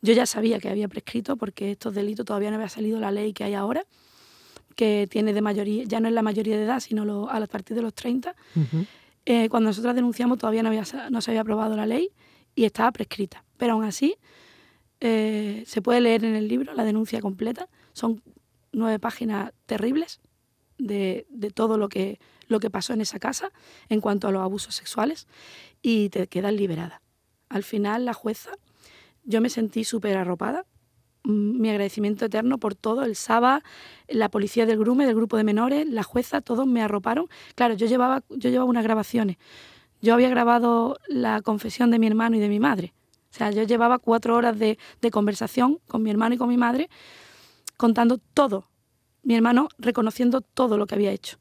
yo 0.00 0.14
ya 0.14 0.24
sabía 0.24 0.58
que 0.60 0.70
había 0.70 0.88
prescrito 0.88 1.36
porque 1.36 1.72
estos 1.72 1.94
delitos 1.94 2.24
todavía 2.24 2.48
no 2.48 2.56
había 2.56 2.70
salido 2.70 2.98
la 3.00 3.10
ley 3.10 3.34
que 3.34 3.44
hay 3.44 3.52
ahora, 3.52 3.84
que 4.80 5.06
tiene 5.10 5.34
de 5.34 5.42
mayoría, 5.42 5.84
ya 5.84 6.00
no 6.00 6.08
es 6.08 6.14
la 6.14 6.22
mayoría 6.22 6.56
de 6.56 6.64
edad, 6.64 6.80
sino 6.80 7.04
lo- 7.04 7.28
a 7.30 7.38
partir 7.46 7.74
de 7.76 7.82
los 7.82 7.92
30. 7.92 8.34
Ujú. 8.56 8.86
Eh, 9.26 9.48
cuando 9.50 9.68
nosotras 9.68 9.94
denunciamos 9.94 10.38
todavía 10.38 10.62
no, 10.62 10.70
había, 10.70 10.84
no 11.10 11.20
se 11.20 11.30
había 11.30 11.42
aprobado 11.42 11.76
la 11.76 11.84
ley 11.84 12.08
y 12.54 12.64
estaba 12.64 12.90
prescrita. 12.90 13.44
Pero 13.58 13.74
aún 13.74 13.84
así, 13.84 14.16
eh, 15.00 15.64
se 15.66 15.82
puede 15.82 16.00
leer 16.00 16.24
en 16.24 16.34
el 16.34 16.48
libro 16.48 16.72
la 16.74 16.84
denuncia 16.84 17.20
completa. 17.20 17.68
Son 17.92 18.22
nueve 18.72 18.98
páginas 18.98 19.52
terribles 19.66 20.20
de, 20.78 21.26
de 21.28 21.50
todo 21.50 21.76
lo 21.76 21.88
que, 21.90 22.18
lo 22.48 22.58
que 22.58 22.70
pasó 22.70 22.94
en 22.94 23.02
esa 23.02 23.18
casa 23.18 23.50
en 23.90 24.00
cuanto 24.00 24.28
a 24.28 24.32
los 24.32 24.42
abusos 24.42 24.74
sexuales 24.74 25.26
y 25.82 26.08
te 26.08 26.26
quedas 26.26 26.54
liberada. 26.54 27.02
Al 27.50 27.64
final, 27.64 28.06
la 28.06 28.14
jueza, 28.14 28.52
yo 29.24 29.40
me 29.42 29.50
sentí 29.50 29.84
súper 29.84 30.16
arropada. 30.16 30.64
Mi 31.24 31.68
agradecimiento 31.68 32.24
eterno 32.24 32.58
por 32.58 32.74
todo, 32.74 33.04
el 33.04 33.14
SABA, 33.14 33.62
la 34.08 34.30
policía 34.30 34.64
del 34.66 34.78
Grume, 34.78 35.06
del 35.06 35.14
grupo 35.14 35.36
de 35.36 35.44
menores, 35.44 35.86
la 35.86 36.02
jueza, 36.02 36.40
todos 36.40 36.66
me 36.66 36.82
arroparon. 36.82 37.28
Claro, 37.54 37.74
yo 37.74 37.86
llevaba, 37.86 38.22
yo 38.30 38.50
llevaba 38.50 38.68
unas 38.68 38.84
grabaciones. 38.84 39.36
Yo 40.00 40.14
había 40.14 40.30
grabado 40.30 40.98
la 41.08 41.42
confesión 41.42 41.90
de 41.90 41.98
mi 41.98 42.06
hermano 42.06 42.36
y 42.36 42.40
de 42.40 42.48
mi 42.48 42.58
madre. 42.58 42.94
O 43.30 43.34
sea, 43.36 43.50
yo 43.50 43.62
llevaba 43.62 43.98
cuatro 43.98 44.34
horas 44.34 44.58
de, 44.58 44.78
de 45.00 45.10
conversación 45.10 45.78
con 45.86 46.02
mi 46.02 46.10
hermano 46.10 46.34
y 46.34 46.38
con 46.38 46.48
mi 46.48 46.56
madre 46.56 46.88
contando 47.76 48.18
todo. 48.18 48.68
Mi 49.22 49.34
hermano 49.34 49.68
reconociendo 49.78 50.40
todo 50.40 50.78
lo 50.78 50.86
que 50.86 50.94
había 50.94 51.12
hecho. 51.12 51.38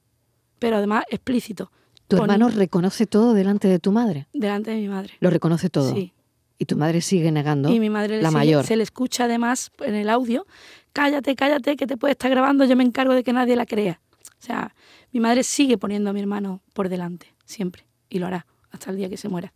Pero 0.59 0.77
además 0.77 1.05
explícito. 1.09 1.71
¿Tu 2.07 2.17
hermano 2.17 2.49
reconoce 2.49 3.05
todo 3.05 3.33
delante 3.33 3.67
de 3.67 3.79
tu 3.79 3.91
madre? 3.91 4.27
Delante 4.33 4.71
de 4.71 4.77
mi 4.77 4.89
madre. 4.89 5.13
Lo 5.19 5.29
reconoce 5.29 5.69
todo. 5.69 5.93
Sí. 5.93 6.13
Y 6.59 6.65
tu 6.65 6.75
madre 6.75 7.01
sigue 7.01 7.31
negando. 7.31 7.69
Y 7.71 7.79
mi 7.79 7.89
madre 7.89 8.21
la 8.21 8.29
sigue- 8.29 8.37
mayor. 8.37 8.65
se 8.65 8.75
le 8.75 8.83
escucha 8.83 9.23
además 9.23 9.71
en 9.79 9.95
el 9.95 10.09
audio, 10.09 10.45
cállate, 10.93 11.35
cállate, 11.35 11.75
que 11.77 11.87
te 11.87 11.95
puede 11.97 12.11
estar 12.11 12.29
grabando, 12.29 12.65
yo 12.65 12.75
me 12.75 12.83
encargo 12.83 13.13
de 13.15 13.23
que 13.23 13.33
nadie 13.33 13.55
la 13.55 13.65
crea. 13.65 14.01
O 14.21 14.41
sea, 14.41 14.75
mi 15.11 15.19
madre 15.21 15.43
sigue 15.43 15.77
poniendo 15.77 16.09
a 16.09 16.13
mi 16.13 16.19
hermano 16.19 16.61
por 16.73 16.89
delante, 16.89 17.33
siempre, 17.45 17.85
y 18.09 18.19
lo 18.19 18.27
hará 18.27 18.45
hasta 18.71 18.91
el 18.91 18.97
día 18.97 19.09
que 19.09 19.17
se 19.17 19.29
muera. 19.29 19.53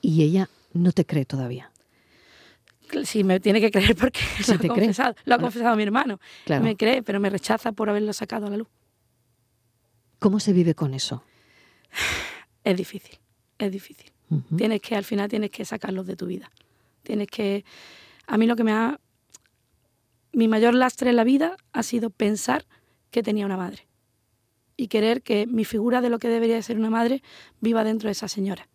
Y 0.00 0.22
ella 0.22 0.48
no 0.72 0.92
te 0.92 1.04
cree 1.04 1.24
todavía. 1.24 1.70
Sí, 3.04 3.24
me 3.24 3.40
tiene 3.40 3.60
que 3.60 3.70
creer 3.70 3.96
porque 3.96 4.20
Sí 4.42 4.52
lo, 4.52 4.58
te 4.58 4.66
ha 4.66 4.70
cree. 4.70 4.84
confesado, 4.86 5.14
lo 5.24 5.34
ha 5.34 5.38
confesado 5.38 5.74
mi 5.76 5.82
hermano. 5.82 6.20
Claro. 6.44 6.62
Me 6.62 6.76
cree, 6.76 7.02
pero 7.02 7.18
me 7.20 7.30
rechaza 7.30 7.72
por 7.72 7.88
haberlo 7.90 8.12
sacado 8.12 8.46
a 8.46 8.50
la 8.50 8.58
luz. 8.58 8.68
¿Cómo 10.20 10.38
se 10.40 10.52
vive 10.52 10.74
con 10.76 10.94
eso? 10.94 11.24
Es 12.62 12.76
difícil, 12.76 13.18
es 13.58 13.72
difícil. 13.72 14.11
Tienes 14.56 14.80
que, 14.80 14.96
al 14.96 15.04
final 15.04 15.28
tienes 15.28 15.50
que 15.50 15.64
sacarlos 15.64 16.06
de 16.06 16.16
tu 16.16 16.26
vida. 16.26 16.50
Tienes 17.02 17.28
que... 17.28 17.64
A 18.26 18.38
mí 18.38 18.46
lo 18.46 18.56
que 18.56 18.64
me 18.64 18.72
ha... 18.72 18.98
Mi 20.32 20.48
mayor 20.48 20.74
lastre 20.74 21.10
en 21.10 21.16
la 21.16 21.24
vida 21.24 21.56
ha 21.72 21.82
sido 21.82 22.10
pensar 22.10 22.64
que 23.10 23.22
tenía 23.22 23.44
una 23.46 23.56
madre. 23.56 23.86
Y 24.76 24.88
querer 24.88 25.22
que 25.22 25.46
mi 25.46 25.64
figura 25.64 26.00
de 26.00 26.08
lo 26.08 26.18
que 26.18 26.28
debería 26.28 26.54
de 26.56 26.62
ser 26.62 26.78
una 26.78 26.88
madre 26.90 27.22
viva 27.60 27.84
dentro 27.84 28.08
de 28.08 28.12
esa 28.12 28.28
señora. 28.28 28.68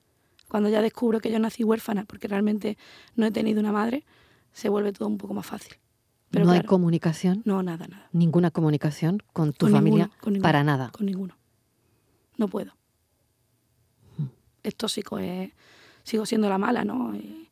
Cuando 0.48 0.70
ya 0.70 0.82
descubro 0.82 1.20
que 1.20 1.32
yo 1.32 1.40
nací 1.40 1.64
huérfana, 1.64 2.06
porque 2.06 2.28
realmente 2.28 2.78
no 3.16 3.26
he 3.26 3.32
tenido 3.32 3.60
una 3.60 3.72
madre, 3.72 4.06
se 4.54 4.70
vuelve 4.70 4.94
todo 4.94 5.08
un 5.08 5.18
poco 5.18 5.34
más 5.34 5.46
fácil. 5.46 5.74
Pero 6.30 6.46
no 6.46 6.52
hay 6.52 6.62
comunicación, 6.64 7.42
No, 7.46 7.64
nada, 7.64 7.88
nada. 7.88 8.08
ninguna 8.12 8.52
comunicación 8.52 9.24
con 9.34 9.54
tu 9.54 9.66
Con 9.66 9.72
familia 9.74 10.06
ninguno, 10.06 10.22
con 10.22 10.34
ninguno. 10.34 10.44
para 10.48 10.64
nada. 10.64 10.90
Con 10.92 11.06
ninguno. 11.08 11.38
No 12.38 12.48
puedo. 12.48 12.77
Mm. 14.68 14.70
Es 14.70 14.76
tóxico, 14.76 15.18
es- 15.20 15.52
sigo 16.04 16.26
siendo 16.26 16.50
la 16.50 16.58
mala, 16.58 16.84
¿no? 16.84 17.16
Y, 17.16 17.50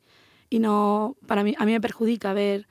y 0.50 0.60
no, 0.60 1.16
para 1.28 1.44
mí, 1.44 1.56
a 1.58 1.66
mí 1.66 1.72
me 1.72 1.82
perjudica 1.82 2.34
ver 2.34 2.68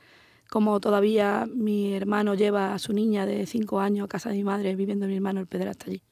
cómo 0.51 0.79
todavía 0.81 1.47
mi 1.53 1.95
hermano 1.95 2.35
lleva 2.35 2.75
a 2.75 2.79
su 2.79 2.93
niña 2.93 3.27
de 3.27 3.47
cinco 3.47 3.81
años 3.81 4.05
a 4.05 4.09
casa 4.09 4.29
de 4.31 4.37
mi 4.37 4.45
madre 4.45 4.77
viviendo 4.77 5.07
mi 5.07 5.15
hermano 5.17 5.41
el 5.41 5.47
pederasta 5.47 5.87
allí. 5.87 6.03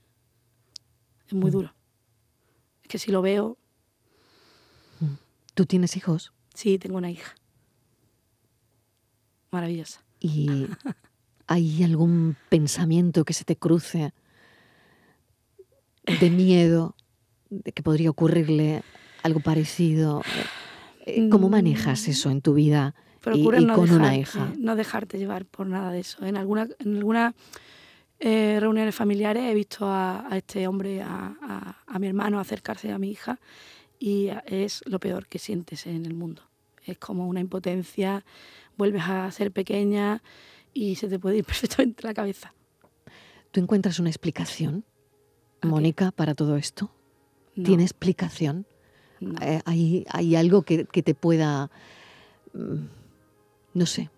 Es 1.26 1.34
muy 1.34 1.50
Mm. 1.50 1.52
duro. 1.52 1.74
Es 2.82 2.88
que 2.88 2.98
si 2.98 3.10
lo 3.12 3.22
veo, 3.22 3.56
¿Tú 5.54 5.66
tienes 5.66 5.96
hijos? 5.98 6.32
sí, 6.54 6.78
tengo 6.78 6.96
una 6.96 7.10
hija. 7.10 7.34
Maravillosa. 9.50 10.02
¿Y 10.18 10.66
hay 11.46 11.82
algún 11.84 12.36
pensamiento 12.48 13.24
que 13.26 13.34
se 13.34 13.44
te 13.44 13.56
cruce 13.56 14.14
de 16.06 16.30
miedo, 16.30 16.94
de 17.64 17.72
que 17.72 17.82
podría 17.82 18.10
ocurrirle 18.10 18.82
algo 19.22 19.40
parecido? 19.40 20.22
Eh, 21.06 21.28
¿Cómo 21.30 21.48
manejas 21.48 22.08
eso 22.08 22.30
en 22.30 22.40
tu 22.42 22.54
vida 22.54 22.94
y, 22.96 23.20
Procura 23.20 23.60
y 23.60 23.64
no 23.66 23.74
con 23.74 23.90
una 23.90 24.12
dejarte- 24.12 24.20
hija? 24.20 24.52
No 24.58 24.76
dejarte 24.76 25.18
llevar 25.18 25.44
por 25.46 25.66
nada 25.66 25.92
de 25.92 26.00
eso. 26.00 26.24
En 26.24 26.36
alguna, 26.36 26.68
en 26.78 26.96
alguna 26.96 27.34
eh, 28.20 28.58
reuniones 28.60 28.94
familiares 28.94 29.44
he 29.50 29.54
visto 29.54 29.86
a, 29.86 30.26
a 30.32 30.36
este 30.36 30.66
hombre, 30.68 31.02
a, 31.02 31.36
a- 31.42 31.76
a 31.86 31.98
mi 31.98 32.06
hermano, 32.06 32.38
acercarse 32.40 32.90
a 32.92 32.98
mi 32.98 33.10
hija 33.10 33.38
y 33.98 34.30
es 34.46 34.82
lo 34.86 34.98
peor 34.98 35.26
que 35.26 35.38
sientes 35.38 35.86
en 35.86 36.06
el 36.06 36.14
mundo. 36.14 36.42
Es 36.84 36.98
como 36.98 37.28
una 37.28 37.40
impotencia, 37.40 38.24
vuelves 38.76 39.02
a 39.06 39.30
ser 39.30 39.52
pequeña 39.52 40.22
y 40.74 40.94
se 40.96 41.08
te 41.08 41.18
puede 41.18 41.38
ir 41.38 41.44
perfectamente 41.46 42.02
la 42.06 42.14
cabeza. 42.14 42.54
¿Tú 43.50 43.60
encuentras 43.60 43.98
una 43.98 44.08
explicación. 44.08 44.84
Mónica, 45.62 46.10
para 46.10 46.34
todo 46.34 46.56
esto? 46.56 46.90
No, 47.54 47.64
¿Tiene 47.64 47.82
explicación? 47.82 48.64
no. 49.20 49.40
Eh, 49.42 49.60
¿Hay, 49.64 50.04
hay 50.10 50.36
algo 50.36 50.62
que, 50.62 50.84
que 50.86 51.02
te 51.02 51.14
pueda, 51.14 51.70
mm, 52.54 52.84
no 53.74 53.86
sé, 53.86 54.10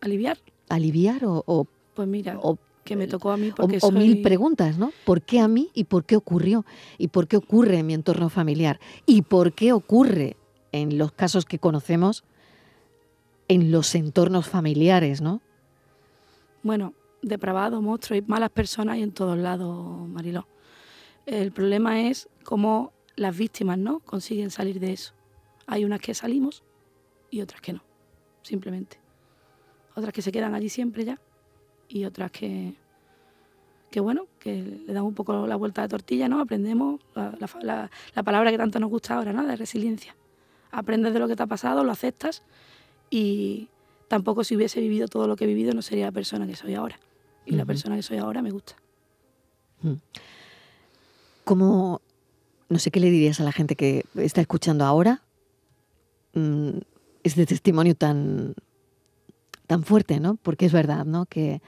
¿Aliviar? 0.00 0.38
aliviar 0.68 1.24
o, 1.24 1.42
o- 1.46 1.66
Pues 1.94 2.08
mira, 2.08 2.38
o- 2.42 2.56
que 2.84 2.96
me 2.96 3.06
tocó 3.06 3.30
a 3.32 3.36
mí 3.36 3.50
o- 3.50 3.54
porque 3.54 3.78
o 3.82 3.90
mil 3.90 4.12
soy- 4.14 4.22
preguntas, 4.22 4.78
¿no? 4.78 4.92
¿Por 5.04 5.20
qué 5.22 5.40
a 5.40 5.48
mí 5.48 5.68
y 5.74 5.84
por 5.84 6.04
qué 6.04 6.16
ocurrió? 6.16 6.64
¿Y 6.96 7.08
por 7.08 7.28
qué 7.28 7.36
ocurre 7.36 7.78
en 7.78 7.86
mi 7.86 7.94
entorno 7.94 8.30
familiar? 8.30 8.80
¿Y 9.06 9.22
por 9.22 9.52
qué 9.52 9.72
ocurre 9.72 10.36
en 10.72 10.96
los 10.96 11.12
casos 11.12 11.44
que 11.44 11.58
conocemos 11.58 12.24
en 13.48 13.70
los 13.72 13.94
entornos 13.94 14.48
familiares, 14.48 15.20
¿no? 15.20 15.40
Bueno, 16.62 16.94
depravados, 17.20 17.82
monstruos 17.82 18.22
y 18.22 18.30
malas 18.30 18.50
personas 18.50 18.94
hay 18.94 19.02
en 19.02 19.12
todos 19.12 19.36
lados, 19.36 20.08
Mariló. 20.08 20.46
El 21.30 21.52
problema 21.52 22.00
es 22.08 22.28
cómo 22.42 22.92
las 23.14 23.36
víctimas 23.38 23.78
no 23.78 24.00
consiguen 24.00 24.50
salir 24.50 24.80
de 24.80 24.92
eso. 24.92 25.12
Hay 25.68 25.84
unas 25.84 26.00
que 26.00 26.12
salimos 26.12 26.64
y 27.30 27.40
otras 27.40 27.60
que 27.60 27.72
no, 27.72 27.84
simplemente. 28.42 28.98
Otras 29.94 30.12
que 30.12 30.22
se 30.22 30.32
quedan 30.32 30.56
allí 30.56 30.68
siempre 30.68 31.04
ya 31.04 31.20
y 31.88 32.04
otras 32.04 32.32
que, 32.32 32.74
que 33.92 34.00
bueno, 34.00 34.26
que 34.40 34.82
le 34.86 34.92
dan 34.92 35.04
un 35.04 35.14
poco 35.14 35.46
la 35.46 35.54
vuelta 35.54 35.82
de 35.82 35.88
tortilla, 35.88 36.28
¿no? 36.28 36.40
Aprendemos 36.40 37.00
la, 37.14 37.36
la 37.38 37.48
la- 37.62 37.90
la 38.14 38.22
palabra 38.24 38.50
que 38.50 38.58
tanto 38.58 38.80
nos 38.80 38.90
gusta 38.90 39.14
ahora, 39.14 39.32
¿no? 39.32 39.46
De 39.46 39.54
resiliencia. 39.54 40.16
Aprendes 40.72 41.12
de 41.12 41.20
lo 41.20 41.28
que 41.28 41.36
te 41.36 41.44
ha 41.44 41.46
pasado, 41.46 41.84
lo 41.84 41.92
aceptas 41.92 42.42
y 43.08 43.68
tampoco 44.08 44.42
si 44.42 44.56
hubiese 44.56 44.80
vivido 44.80 45.06
todo 45.06 45.28
lo 45.28 45.36
que 45.36 45.44
he 45.44 45.46
vivido 45.46 45.74
no 45.74 45.82
sería 45.82 46.06
la 46.06 46.12
persona 46.12 46.48
que 46.48 46.56
soy 46.56 46.74
ahora. 46.74 46.98
Y 47.46 47.52
la 47.52 47.62
Ujú. 47.62 47.68
persona 47.68 47.94
que 47.94 48.02
soy 48.02 48.16
ahora 48.18 48.42
me 48.42 48.50
gusta. 48.50 48.74
¿Cómo 51.44 52.00
No 52.68 52.78
sé 52.78 52.90
qué 52.90 53.00
le 53.00 53.10
dirías 53.10 53.40
a 53.40 53.44
la 53.44 53.52
gente 53.52 53.76
que 53.76 54.04
está 54.16 54.40
escuchando 54.40 54.84
ahora 54.84 55.22
mm, 56.34 56.78
este 57.22 57.46
testimonio 57.46 57.94
tan, 57.94 58.54
tan 59.66 59.82
fuerte, 59.82 60.20
¿no? 60.20 60.36
Porque 60.36 60.66
es 60.66 60.72
verdad, 60.72 61.04
¿no? 61.04 61.26
Que 61.26 61.60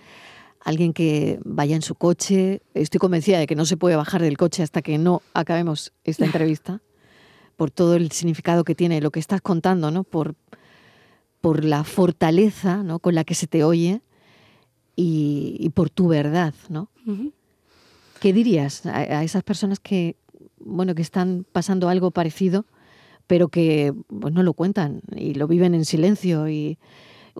alguien 0.64 0.93
que 0.93 1.41
vaya 1.45 1.76
en 1.76 1.83
su 1.83 1.95
coche, 1.95 2.62
estoy 2.75 2.99
convencida 2.99 3.38
de 3.38 3.47
que 3.47 3.57
no 3.57 3.64
se 3.64 3.76
puede 3.76 3.97
bajar 3.97 4.23
del 4.23 4.37
coche 4.37 4.62
hasta 4.62 4.83
que 4.83 4.99
no 4.99 5.23
acabemos 5.35 5.93
esta 6.05 6.25
entrevista, 6.26 6.81
por 7.57 7.71
todo 7.71 7.97
el 7.97 8.11
significado 8.12 8.64
que 8.64 8.75
tiene 8.75 9.00
lo 9.00 9.11
que 9.11 9.21
estás 9.21 9.41
contando, 9.41 9.91
¿no? 9.91 10.05
Por, 10.05 10.35
por 11.41 11.64
la 11.64 11.85
fortaleza 11.85 12.83
¿no? 12.83 13.00
con 13.00 13.14
la 13.14 13.25
que 13.25 13.35
se 13.35 13.47
te 13.47 13.64
oye 13.64 14.00
y, 14.97 15.71
por 15.75 15.91
tu 15.91 16.09
verdad, 16.09 16.55
¿no? 16.69 16.88
¿Qué 18.23 18.33
dirías 18.33 18.87
a, 18.87 19.25
esas 19.25 19.43
personas 19.43 19.81
que, 19.81 20.14
bueno, 20.61 20.95
que 20.95 21.02
están 21.02 21.45
pasando 21.50 21.88
algo 21.88 22.12
parecido, 22.12 22.67
pero 23.26 23.49
que 23.49 23.93
pues, 24.21 24.33
no 24.33 24.45
lo 24.45 24.52
cuentan 24.55 25.02
y 25.17 25.35
lo 25.35 25.49
viven 25.49 25.75
en 25.75 25.85
silencio 25.85 26.49
y 26.49 26.79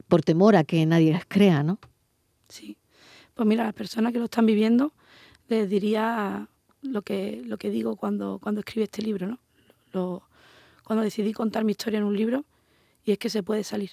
por 0.09 0.23
temor 0.23 0.57
a 0.57 0.65
que 0.65 0.85
nadie 0.85 1.13
las 1.13 1.25
crea, 1.25 1.63
¿no? 1.63 1.79
Sí. 2.49 2.79
Pues 3.35 3.47
mira, 3.47 3.63
a 3.63 3.67
las 3.67 3.75
personas 3.75 4.13
que 4.13 4.19
lo 4.19 4.25
están 4.25 4.45
viviendo 4.45 4.93
les 5.47 5.71
diría 5.71 6.49
lo 6.81 7.03
que, 7.03 7.45
lo 7.47 7.59
que 7.59 7.71
digo 7.71 7.95
cuando, 7.95 8.41
cuando 8.43 8.59
escribí 8.59 8.83
este 8.83 9.03
libro, 9.03 9.39
¿no? 9.93 10.23
Cuando 10.83 11.05
decidí 11.05 11.33
contar 11.33 11.63
mi 11.63 11.71
historia 11.71 11.99
en 11.99 12.05
un 12.07 12.17
libro, 12.17 12.45
y 13.05 13.13
es 13.13 13.19
que 13.19 13.31
se 13.31 13.45
puede 13.45 13.63
salir, 13.63 13.93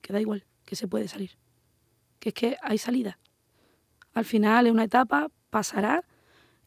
que 0.00 0.14
da 0.14 0.22
igual, 0.22 0.46
que 0.64 0.74
se 0.74 0.88
puede 0.88 1.06
salir, 1.06 1.32
que 2.18 2.30
es 2.30 2.34
que 2.34 2.56
hay 2.62 2.78
salida. 2.78 3.18
Al 4.14 4.24
final 4.24 4.68
es 4.68 4.72
una 4.72 4.84
etapa, 4.84 5.28
pasará, 5.50 6.02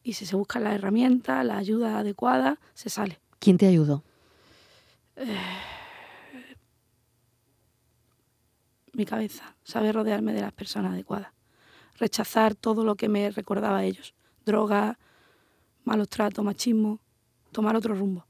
y 0.02 0.14
si 0.14 0.26
se 0.26 0.36
buscan 0.36 0.64
las 0.64 0.74
herramientas, 0.74 1.44
la 1.44 1.58
ayuda 1.58 1.98
adecuada, 1.98 2.58
se 2.74 2.90
sale. 2.90 3.20
¿Quién 3.38 3.58
te 3.58 3.66
ayudó? 3.66 4.04
Eh, 5.16 5.36
mi 8.92 9.04
cabeza, 9.04 9.56
saber 9.62 9.94
rodearme 9.94 10.32
de 10.32 10.40
las 10.40 10.52
personas 10.52 10.92
adecuadas 10.92 11.32
rechazar 11.98 12.54
todo 12.54 12.84
lo 12.84 12.94
que 12.94 13.08
me 13.08 13.30
recordaba 13.30 13.78
a 13.78 13.84
ellos. 13.84 14.14
Droga, 14.46 14.98
malos 15.84 16.08
tratos, 16.08 16.44
machismo, 16.44 17.00
tomar 17.52 17.76
otro 17.76 17.94
rumbo. 17.94 18.26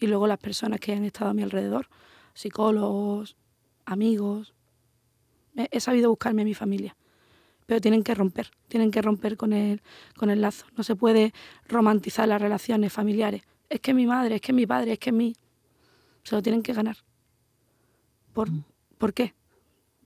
Y 0.00 0.06
luego 0.06 0.26
las 0.26 0.38
personas 0.38 0.80
que 0.80 0.92
han 0.92 1.04
estado 1.04 1.30
a 1.30 1.34
mi 1.34 1.42
alrededor, 1.42 1.88
psicólogos, 2.34 3.36
amigos. 3.84 4.54
He 5.54 5.80
sabido 5.80 6.10
buscarme 6.10 6.42
a 6.42 6.44
mi 6.44 6.54
familia. 6.54 6.96
Pero 7.66 7.80
tienen 7.80 8.02
que 8.02 8.14
romper, 8.14 8.50
tienen 8.68 8.90
que 8.90 9.00
romper 9.00 9.36
con 9.36 9.52
el, 9.52 9.80
con 10.16 10.30
el 10.30 10.40
lazo. 10.40 10.66
No 10.76 10.84
se 10.84 10.96
puede 10.96 11.32
romantizar 11.66 12.28
las 12.28 12.40
relaciones 12.40 12.92
familiares. 12.92 13.42
Es 13.70 13.80
que 13.80 13.94
mi 13.94 14.06
madre, 14.06 14.36
es 14.36 14.40
que 14.40 14.52
mi 14.52 14.66
padre, 14.66 14.92
es 14.92 14.98
que 14.98 15.12
mi... 15.12 15.34
Se 16.22 16.34
lo 16.34 16.42
tienen 16.42 16.62
que 16.62 16.72
ganar. 16.72 16.96
¿Por, 18.32 18.50
mm. 18.50 18.64
¿Por 18.98 19.14
qué? 19.14 19.34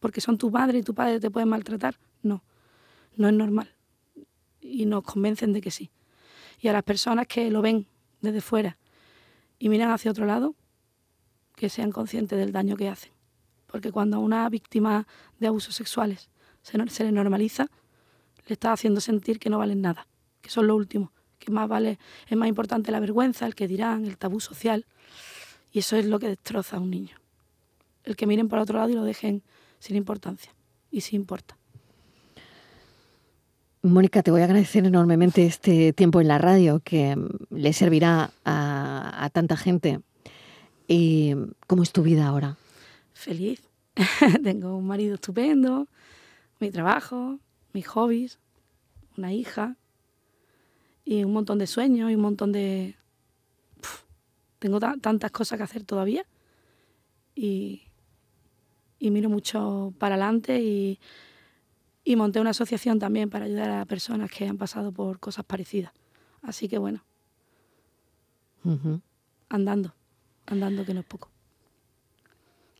¿Porque 0.00 0.20
son 0.20 0.38
tu 0.38 0.50
madre 0.50 0.78
y 0.78 0.82
tu 0.82 0.94
padre 0.94 1.20
te 1.20 1.30
pueden 1.30 1.48
maltratar? 1.48 1.98
No 2.22 2.42
no 3.18 3.28
es 3.28 3.34
normal. 3.34 3.74
Y 4.60 4.86
nos 4.86 5.02
convencen 5.02 5.52
de 5.52 5.60
que 5.60 5.70
sí. 5.70 5.90
Y 6.60 6.68
a 6.68 6.72
las 6.72 6.82
personas 6.82 7.26
que 7.26 7.50
lo 7.50 7.60
ven 7.60 7.86
desde 8.20 8.40
fuera 8.40 8.78
y 9.58 9.68
miran 9.68 9.90
hacia 9.90 10.10
otro 10.10 10.24
lado, 10.24 10.54
que 11.56 11.68
sean 11.68 11.90
conscientes 11.90 12.38
del 12.38 12.52
daño 12.52 12.76
que 12.76 12.88
hacen. 12.88 13.12
Porque 13.66 13.92
cuando 13.92 14.16
a 14.16 14.20
una 14.20 14.48
víctima 14.48 15.06
de 15.38 15.48
abusos 15.48 15.74
sexuales 15.74 16.30
se, 16.70 16.88
se 16.88 17.04
le 17.04 17.12
normaliza, 17.12 17.68
le 18.46 18.52
está 18.52 18.72
haciendo 18.72 19.00
sentir 19.00 19.38
que 19.38 19.50
no 19.50 19.58
valen 19.58 19.80
nada, 19.80 20.06
que 20.40 20.50
son 20.50 20.66
lo 20.66 20.76
último, 20.76 21.12
que 21.38 21.50
más 21.50 21.68
vale, 21.68 21.98
es 22.28 22.36
más 22.36 22.48
importante 22.48 22.92
la 22.92 23.00
vergüenza, 23.00 23.46
el 23.46 23.54
que 23.54 23.68
dirán, 23.68 24.04
el 24.04 24.18
tabú 24.18 24.40
social. 24.40 24.86
Y 25.72 25.80
eso 25.80 25.96
es 25.96 26.06
lo 26.06 26.18
que 26.18 26.28
destroza 26.28 26.76
a 26.76 26.80
un 26.80 26.90
niño. 26.90 27.16
El 28.04 28.16
que 28.16 28.26
miren 28.26 28.48
para 28.48 28.62
otro 28.62 28.78
lado 28.78 28.90
y 28.90 28.94
lo 28.94 29.04
dejen 29.04 29.42
sin 29.78 29.96
importancia. 29.96 30.54
Y 30.90 31.02
sí 31.02 31.16
importa. 31.16 31.56
Mónica, 33.82 34.22
te 34.22 34.30
voy 34.30 34.40
a 34.40 34.44
agradecer 34.44 34.84
enormemente 34.84 35.46
este 35.46 35.92
tiempo 35.92 36.20
en 36.20 36.28
la 36.28 36.38
radio 36.38 36.80
que 36.80 37.16
le 37.50 37.72
servirá 37.72 38.32
a, 38.44 39.30
tanta 39.32 39.56
gente. 39.56 40.00
¿Y 40.88 41.34
cómo 41.66 41.82
es 41.82 41.92
tu 41.92 42.02
vida 42.02 42.26
ahora? 42.26 42.56
Feliz. 43.12 43.62
Tengo 44.42 44.76
un 44.76 44.86
marido 44.86 45.14
estupendo, 45.14 45.86
mi 46.60 46.70
trabajo, 46.70 47.38
mis 47.72 47.86
hobbies, 47.86 48.38
una 49.16 49.32
hija 49.32 49.76
y 51.04 51.24
un 51.24 51.32
montón 51.32 51.58
de 51.58 51.66
sueños 51.66 52.10
y 52.10 52.14
un 52.14 52.22
montón 52.22 52.52
de... 52.52 52.96
tengo 54.58 54.80
tantas 54.80 55.30
cosas 55.30 55.58
que 55.58 55.64
hacer 55.64 55.84
todavía 55.84 56.24
y, 57.34 57.82
y 58.98 59.10
miro 59.10 59.28
mucho 59.28 59.92
para 59.98 60.14
adelante 60.14 60.60
y 60.60 61.00
y 62.08 62.16
monté 62.16 62.40
una 62.40 62.50
asociación 62.50 62.98
también 62.98 63.28
para 63.28 63.44
ayudar 63.44 63.70
a 63.70 63.84
personas 63.84 64.30
que 64.30 64.48
han 64.48 64.56
pasado 64.56 64.92
por 64.92 65.20
cosas 65.20 65.44
parecidas. 65.44 65.92
Así 66.40 66.66
que 66.66 66.78
bueno, 66.78 67.04
andando, 69.50 69.92
andando 70.46 70.86
que 70.86 70.94
no 70.94 71.00
es 71.00 71.06
poco. 71.06 71.28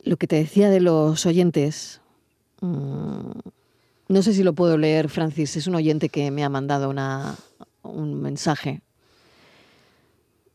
Lo 0.03 0.17
que 0.17 0.27
te 0.27 0.37
decía 0.37 0.71
de 0.71 0.81
los 0.81 1.27
oyentes, 1.27 2.01
mm, 2.63 3.33
no 4.09 4.23
sé 4.23 4.33
si 4.33 4.43
lo 4.43 4.55
puedo 4.55 4.79
leer, 4.79 5.09
Francis, 5.09 5.57
es 5.57 5.67
un 5.67 5.75
oyente 5.75 6.09
que 6.09 6.31
me 6.31 6.45
ha 6.45 6.49
mandado 6.49 6.89
una, 6.89 7.37
un 7.83 8.21
mensaje. 8.21 8.81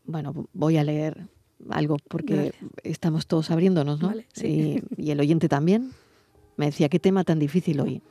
Bueno, 0.04 0.48
voy 0.52 0.76
a 0.76 0.84
leer 0.84 1.28
algo 1.70 1.96
porque 2.08 2.52
estamos 2.82 3.26
todos 3.26 3.50
abriéndonos, 3.50 4.00
¿no? 4.00 4.12
y, 4.42 4.82
y 4.96 5.10
el 5.10 5.20
oyente 5.20 5.48
también 5.48 5.92
me 6.56 6.66
decía, 6.66 6.88
qué 6.88 6.98
tema 6.98 7.24
tan 7.24 7.38
difícil 7.38 7.80
hoy. 7.80 8.02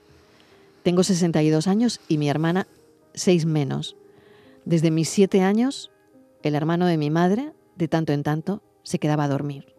Tengo 0.83 1.03
62 1.03 1.67
años 1.67 2.01
y 2.07 2.17
mi 2.17 2.29
hermana 2.29 2.67
6 3.13 3.45
menos. 3.45 3.95
Desde 4.65 4.91
mis 4.91 5.09
7 5.09 5.41
años, 5.41 5.91
el 6.41 6.55
hermano 6.55 6.85
de 6.85 6.97
mi 6.97 7.09
madre, 7.09 7.53
de 7.75 7.87
tanto 7.87 8.13
en 8.13 8.23
tanto, 8.23 8.61
se 8.83 8.99
quedaba 8.99 9.25
a 9.25 9.29
dormir. 9.29 9.73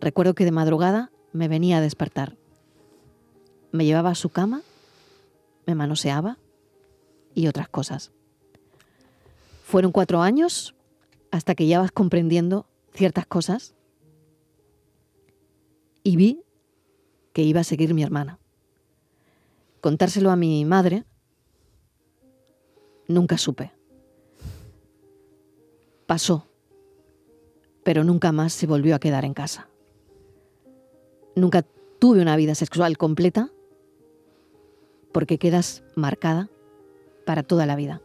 Recuerdo 0.00 0.34
que 0.34 0.44
de 0.44 0.52
madrugada 0.52 1.10
me 1.32 1.48
venía 1.48 1.78
a 1.78 1.80
despertar. 1.80 2.36
Me 3.72 3.84
llevaba 3.84 4.10
a 4.10 4.14
su 4.14 4.28
cama, 4.28 4.62
me 5.66 5.74
manoseaba 5.74 6.38
y 7.34 7.46
otras 7.46 7.68
cosas. 7.68 8.12
Fueron 9.64 9.92
cuatro 9.92 10.20
años 10.22 10.74
hasta 11.30 11.54
que 11.54 11.66
ya 11.66 11.80
vas 11.80 11.92
comprendiendo 11.92 12.66
ciertas 12.94 13.26
cosas 13.26 13.74
y 16.02 16.16
vi 16.16 16.42
que 17.32 17.42
iba 17.42 17.60
a 17.60 17.64
seguir 17.64 17.94
mi 17.94 18.02
hermana 18.02 18.38
contárselo 19.82 20.30
a 20.30 20.36
mi 20.36 20.64
madre, 20.64 21.04
nunca 23.08 23.36
supe. 23.36 23.72
Pasó, 26.06 26.46
pero 27.82 28.04
nunca 28.04 28.30
más 28.32 28.52
se 28.52 28.66
volvió 28.66 28.94
a 28.94 29.00
quedar 29.00 29.24
en 29.24 29.34
casa. 29.34 29.68
Nunca 31.34 31.66
tuve 31.98 32.22
una 32.22 32.36
vida 32.36 32.54
sexual 32.54 32.96
completa 32.96 33.50
porque 35.12 35.38
quedas 35.38 35.82
marcada 35.94 36.48
para 37.26 37.42
toda 37.42 37.66
la 37.66 37.76
vida. 37.76 38.00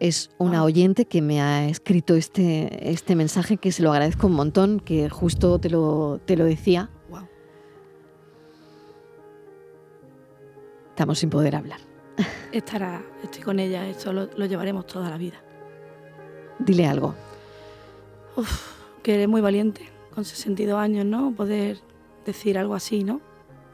Es 0.00 0.30
una 0.38 0.64
oyente 0.64 1.04
que 1.04 1.20
me 1.20 1.42
ha 1.42 1.68
escrito 1.68 2.14
este, 2.14 2.90
este 2.90 3.14
mensaje 3.14 3.58
que 3.58 3.70
se 3.70 3.82
lo 3.82 3.92
agradezco 3.92 4.26
un 4.26 4.32
montón, 4.32 4.80
que 4.80 5.10
justo 5.10 5.58
te 5.58 5.68
lo, 5.68 6.20
te 6.24 6.36
lo 6.36 6.44
decía 6.44 6.90
Estamos 11.00 11.18
sin 11.18 11.30
poder 11.30 11.56
hablar. 11.56 11.80
Estará, 12.52 13.02
estoy 13.22 13.40
con 13.42 13.58
ella, 13.58 13.88
esto 13.88 14.12
lo, 14.12 14.26
llevaremos 14.44 14.86
toda 14.86 15.08
la 15.08 15.16
vida. 15.16 15.42
Dile 16.58 16.86
algo. 16.86 17.14
Uf, 18.36 18.70
que 19.02 19.14
eres 19.14 19.26
muy 19.26 19.40
valiente, 19.40 19.88
con 20.14 20.26
62 20.26 20.78
años, 20.78 21.06
¿no? 21.06 21.32
Poder 21.34 21.78
decir 22.26 22.58
algo 22.58 22.74
así, 22.74 23.02
¿no? 23.02 23.22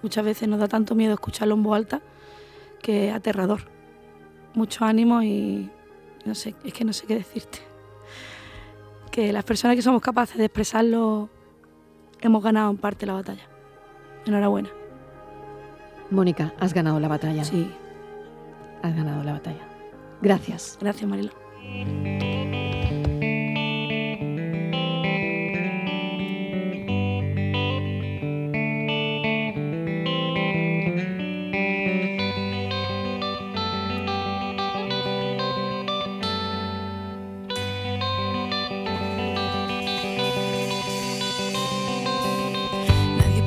Muchas 0.05 0.25
veces 0.25 0.49
nos 0.49 0.61
da 0.61 0.69
tanto 0.69 0.95
miedo 0.95 1.15
escucharlo 1.15 1.57
en 1.57 1.65
voz 1.65 1.75
alta 1.75 2.01
que 2.81 3.11
aterrador. 3.11 3.63
Mucho 4.55 4.85
ánimo 4.85 5.23
y 5.23 5.71
no 6.25 6.35
sé, 6.35 6.55
es 6.65 6.73
que 6.73 6.85
no 6.85 6.93
sé 6.93 7.07
qué 7.07 7.17
decirte. 7.17 7.59
Que 9.11 9.33
las 9.33 9.45
personas 9.45 9.77
que 9.77 9.83
somos 9.83 10.03
capaces 10.03 10.37
de 10.37 10.45
expresarlo 10.45 11.31
hemos 12.21 12.43
ganado 12.43 12.71
en 12.71 12.77
parte 12.77 13.07
la 13.07 13.15
batalla. 13.15 13.49
Enhorabuena. 14.27 14.69
Mónica, 16.11 16.53
has 16.59 16.73
ganado 16.73 17.01
la 17.01 17.09
batalla. 17.09 17.45
Sí. 17.45 17.71
Has 18.83 18.95
ganado 18.95 19.23
la 19.25 19.33
batalla. 19.33 19.67
Gracias. 20.21 20.79
Gracias, 20.81 21.09
Marilo. 21.09 21.33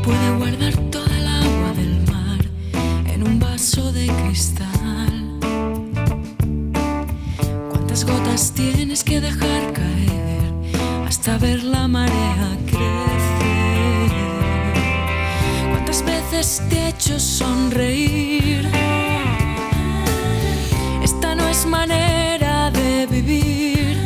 Puede 0.03 0.31
guardar 0.37 0.73
toda 0.91 1.17
el 1.17 1.27
agua 1.27 1.73
del 1.75 2.01
mar 2.11 2.39
en 3.13 3.23
un 3.23 3.39
vaso 3.39 3.91
de 3.91 4.07
cristal. 4.07 5.39
¿Cuántas 7.69 8.05
gotas 8.05 8.51
tienes 8.53 9.03
que 9.03 9.19
dejar 9.19 9.73
caer 9.73 10.51
hasta 11.07 11.37
ver 11.37 11.63
la 11.63 11.87
marea 11.87 12.57
crecer? 12.65 14.11
¿Cuántas 15.71 16.03
veces 16.05 16.61
te 16.69 16.77
he 16.77 16.89
hecho 16.89 17.19
sonreír? 17.19 18.69
Esta 21.03 21.35
no 21.35 21.47
es 21.47 21.65
manera 21.65 22.71
de 22.71 23.07
vivir. 23.07 23.97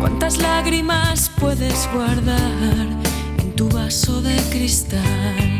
¿Cuántas 0.00 0.38
lágrimas 0.38 1.30
puedes 1.38 1.88
guardar 1.92 3.03
cristal? 4.54 5.53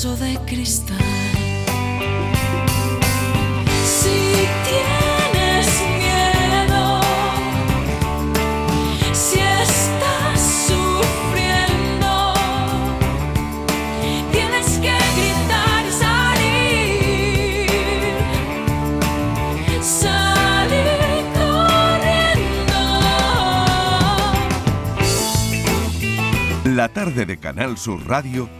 De 0.00 0.38
cristal? 0.46 0.96
Si 3.84 4.46
tienes 4.64 5.68
miedo, 5.98 7.02
si 9.12 9.40
estás 9.40 10.40
sufriendo, 10.68 12.32
tienes 14.32 14.68
que 14.78 14.96
gritar 15.18 15.84
salir, 15.92 17.68
salir 19.82 21.24
corriendo. 21.34 22.80
La 26.74 26.88
tarde 26.88 27.26
de 27.26 27.36
Canal 27.36 27.76
Sur 27.76 28.08
Radio 28.08 28.59